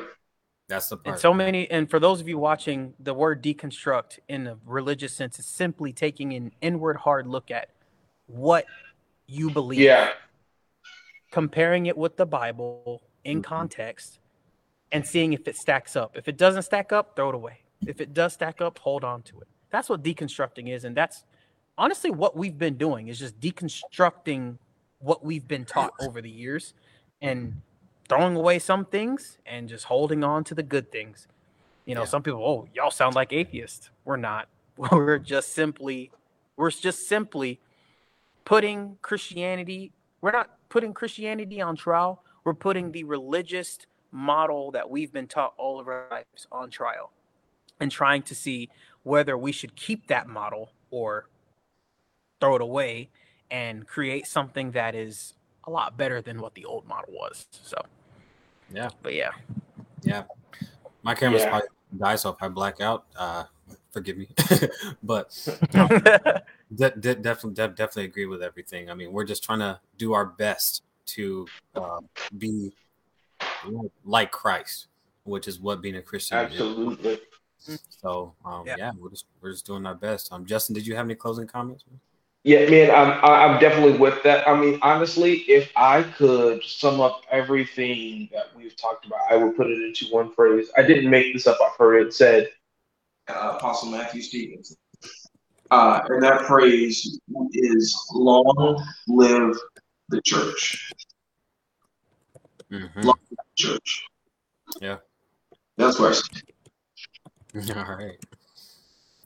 [0.70, 1.15] That's the part.
[1.15, 5.13] And so many, and for those of you watching, the word deconstruct in a religious
[5.13, 7.70] sense is simply taking an inward hard look at
[8.28, 8.65] what
[9.26, 9.80] you believe.
[9.80, 10.11] Yeah.
[11.32, 13.49] Comparing it with the Bible in mm-hmm.
[13.49, 14.20] context
[14.91, 16.15] and seeing if it stacks up.
[16.15, 17.61] If it doesn't stack up, throw it away.
[17.88, 19.47] If it does stack up, hold on to it.
[19.72, 21.24] That's what deconstructing is, and that's
[21.78, 24.57] honestly what we've been doing is just deconstructing
[24.99, 26.74] what we've been taught over the years
[27.22, 27.61] and
[28.10, 31.28] throwing away some things and just holding on to the good things.
[31.86, 32.07] You know, Yeah.
[32.07, 33.89] some people, oh, y'all sound like atheists.
[34.03, 34.47] We're not.
[34.91, 36.12] We're just simply,
[36.55, 37.60] we're just simply
[38.45, 39.91] putting Christianity,
[40.22, 42.24] we're not putting Christianity on trial.
[42.45, 43.80] We're putting the religious
[44.12, 47.12] model that we've been taught all of our lives on trial
[47.80, 48.70] and trying to see
[49.03, 51.28] whether we should keep that model or
[52.39, 53.10] throw it away
[53.51, 55.34] and create something that is
[55.66, 57.47] a lot better than what the old model was.
[57.51, 57.78] So,
[58.74, 58.89] Yeah.
[59.01, 59.32] but yeah.
[60.03, 60.24] Yeah.
[61.03, 61.49] My camera's Yeah.
[61.49, 61.67] probably
[61.97, 63.45] die, so if I black out, uh,
[63.91, 64.28] forgive me.
[65.03, 65.30] but
[66.76, 68.89] de- de- definitely, de- definitely agree with everything.
[68.89, 71.99] I mean, we're just trying to do our best to uh,
[72.38, 72.72] be
[74.05, 74.88] like Christ,
[75.24, 76.51] which is what being a Christian is.
[76.51, 77.20] Absolutely.
[78.01, 78.76] So, um, yeah.
[78.78, 78.91] Yeah.
[78.97, 80.32] we're just we're just doing our best.
[80.32, 81.84] Um, Justin, did you have any closing comments?
[81.89, 81.99] man?
[82.43, 84.47] Yeah, man, I'm I'm definitely with that.
[84.47, 89.57] I mean, honestly, if I could sum up everything that we've talked about, I would
[89.57, 90.69] put it into one phrase.
[90.77, 91.57] I didn't make this up.
[91.61, 92.49] I've heard it said.
[93.27, 94.75] Uh, Apostle Matthew Stevens.
[95.69, 97.19] Uh, and that phrase
[97.51, 99.55] is "Long live
[100.07, 100.91] the church."
[102.71, 103.03] Mhm.
[103.03, 103.13] The
[103.55, 104.05] church.
[104.81, 104.97] Yeah.
[105.77, 106.13] That's what I
[107.53, 107.75] said.
[107.77, 108.17] All right.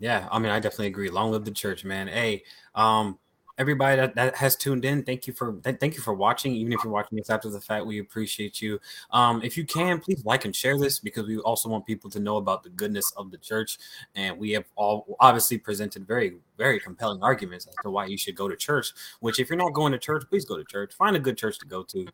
[0.03, 1.09] Yeah, I mean, I definitely agree.
[1.09, 2.09] Long live the church, man.
[2.09, 2.43] Hey,
[2.75, 3.17] um,
[3.57, 6.53] everybody that, that has tuned in, thank you for th- thank you for watching.
[6.55, 8.81] Even if you're watching this after the fact, we appreciate you.
[9.11, 12.19] Um, if you can, please like and share this because we also want people to
[12.19, 13.77] know about the goodness of the church.
[14.13, 18.35] And we have all obviously presented very, very compelling arguments as to why you should
[18.35, 18.91] go to church.
[19.21, 20.93] Which, if you're not going to church, please go to church.
[20.95, 22.05] Find a good church to go to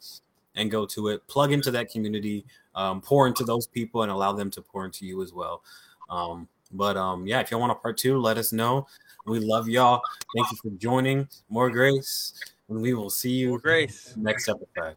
[0.54, 1.26] and go to it.
[1.26, 5.08] Plug into that community, um, pour into those people, and allow them to pour into
[5.08, 5.64] you as well.
[6.08, 8.88] Um, but um, yeah, if y'all want a part two, let us know.
[9.26, 10.02] We love y'all.
[10.36, 11.28] Thank you for joining.
[11.50, 12.34] More grace,
[12.70, 14.14] and we will see you More grace.
[14.18, 14.96] next episode.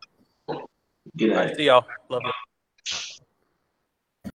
[1.17, 1.57] Good night.
[1.57, 1.85] See y'all.
[2.09, 2.52] Love you.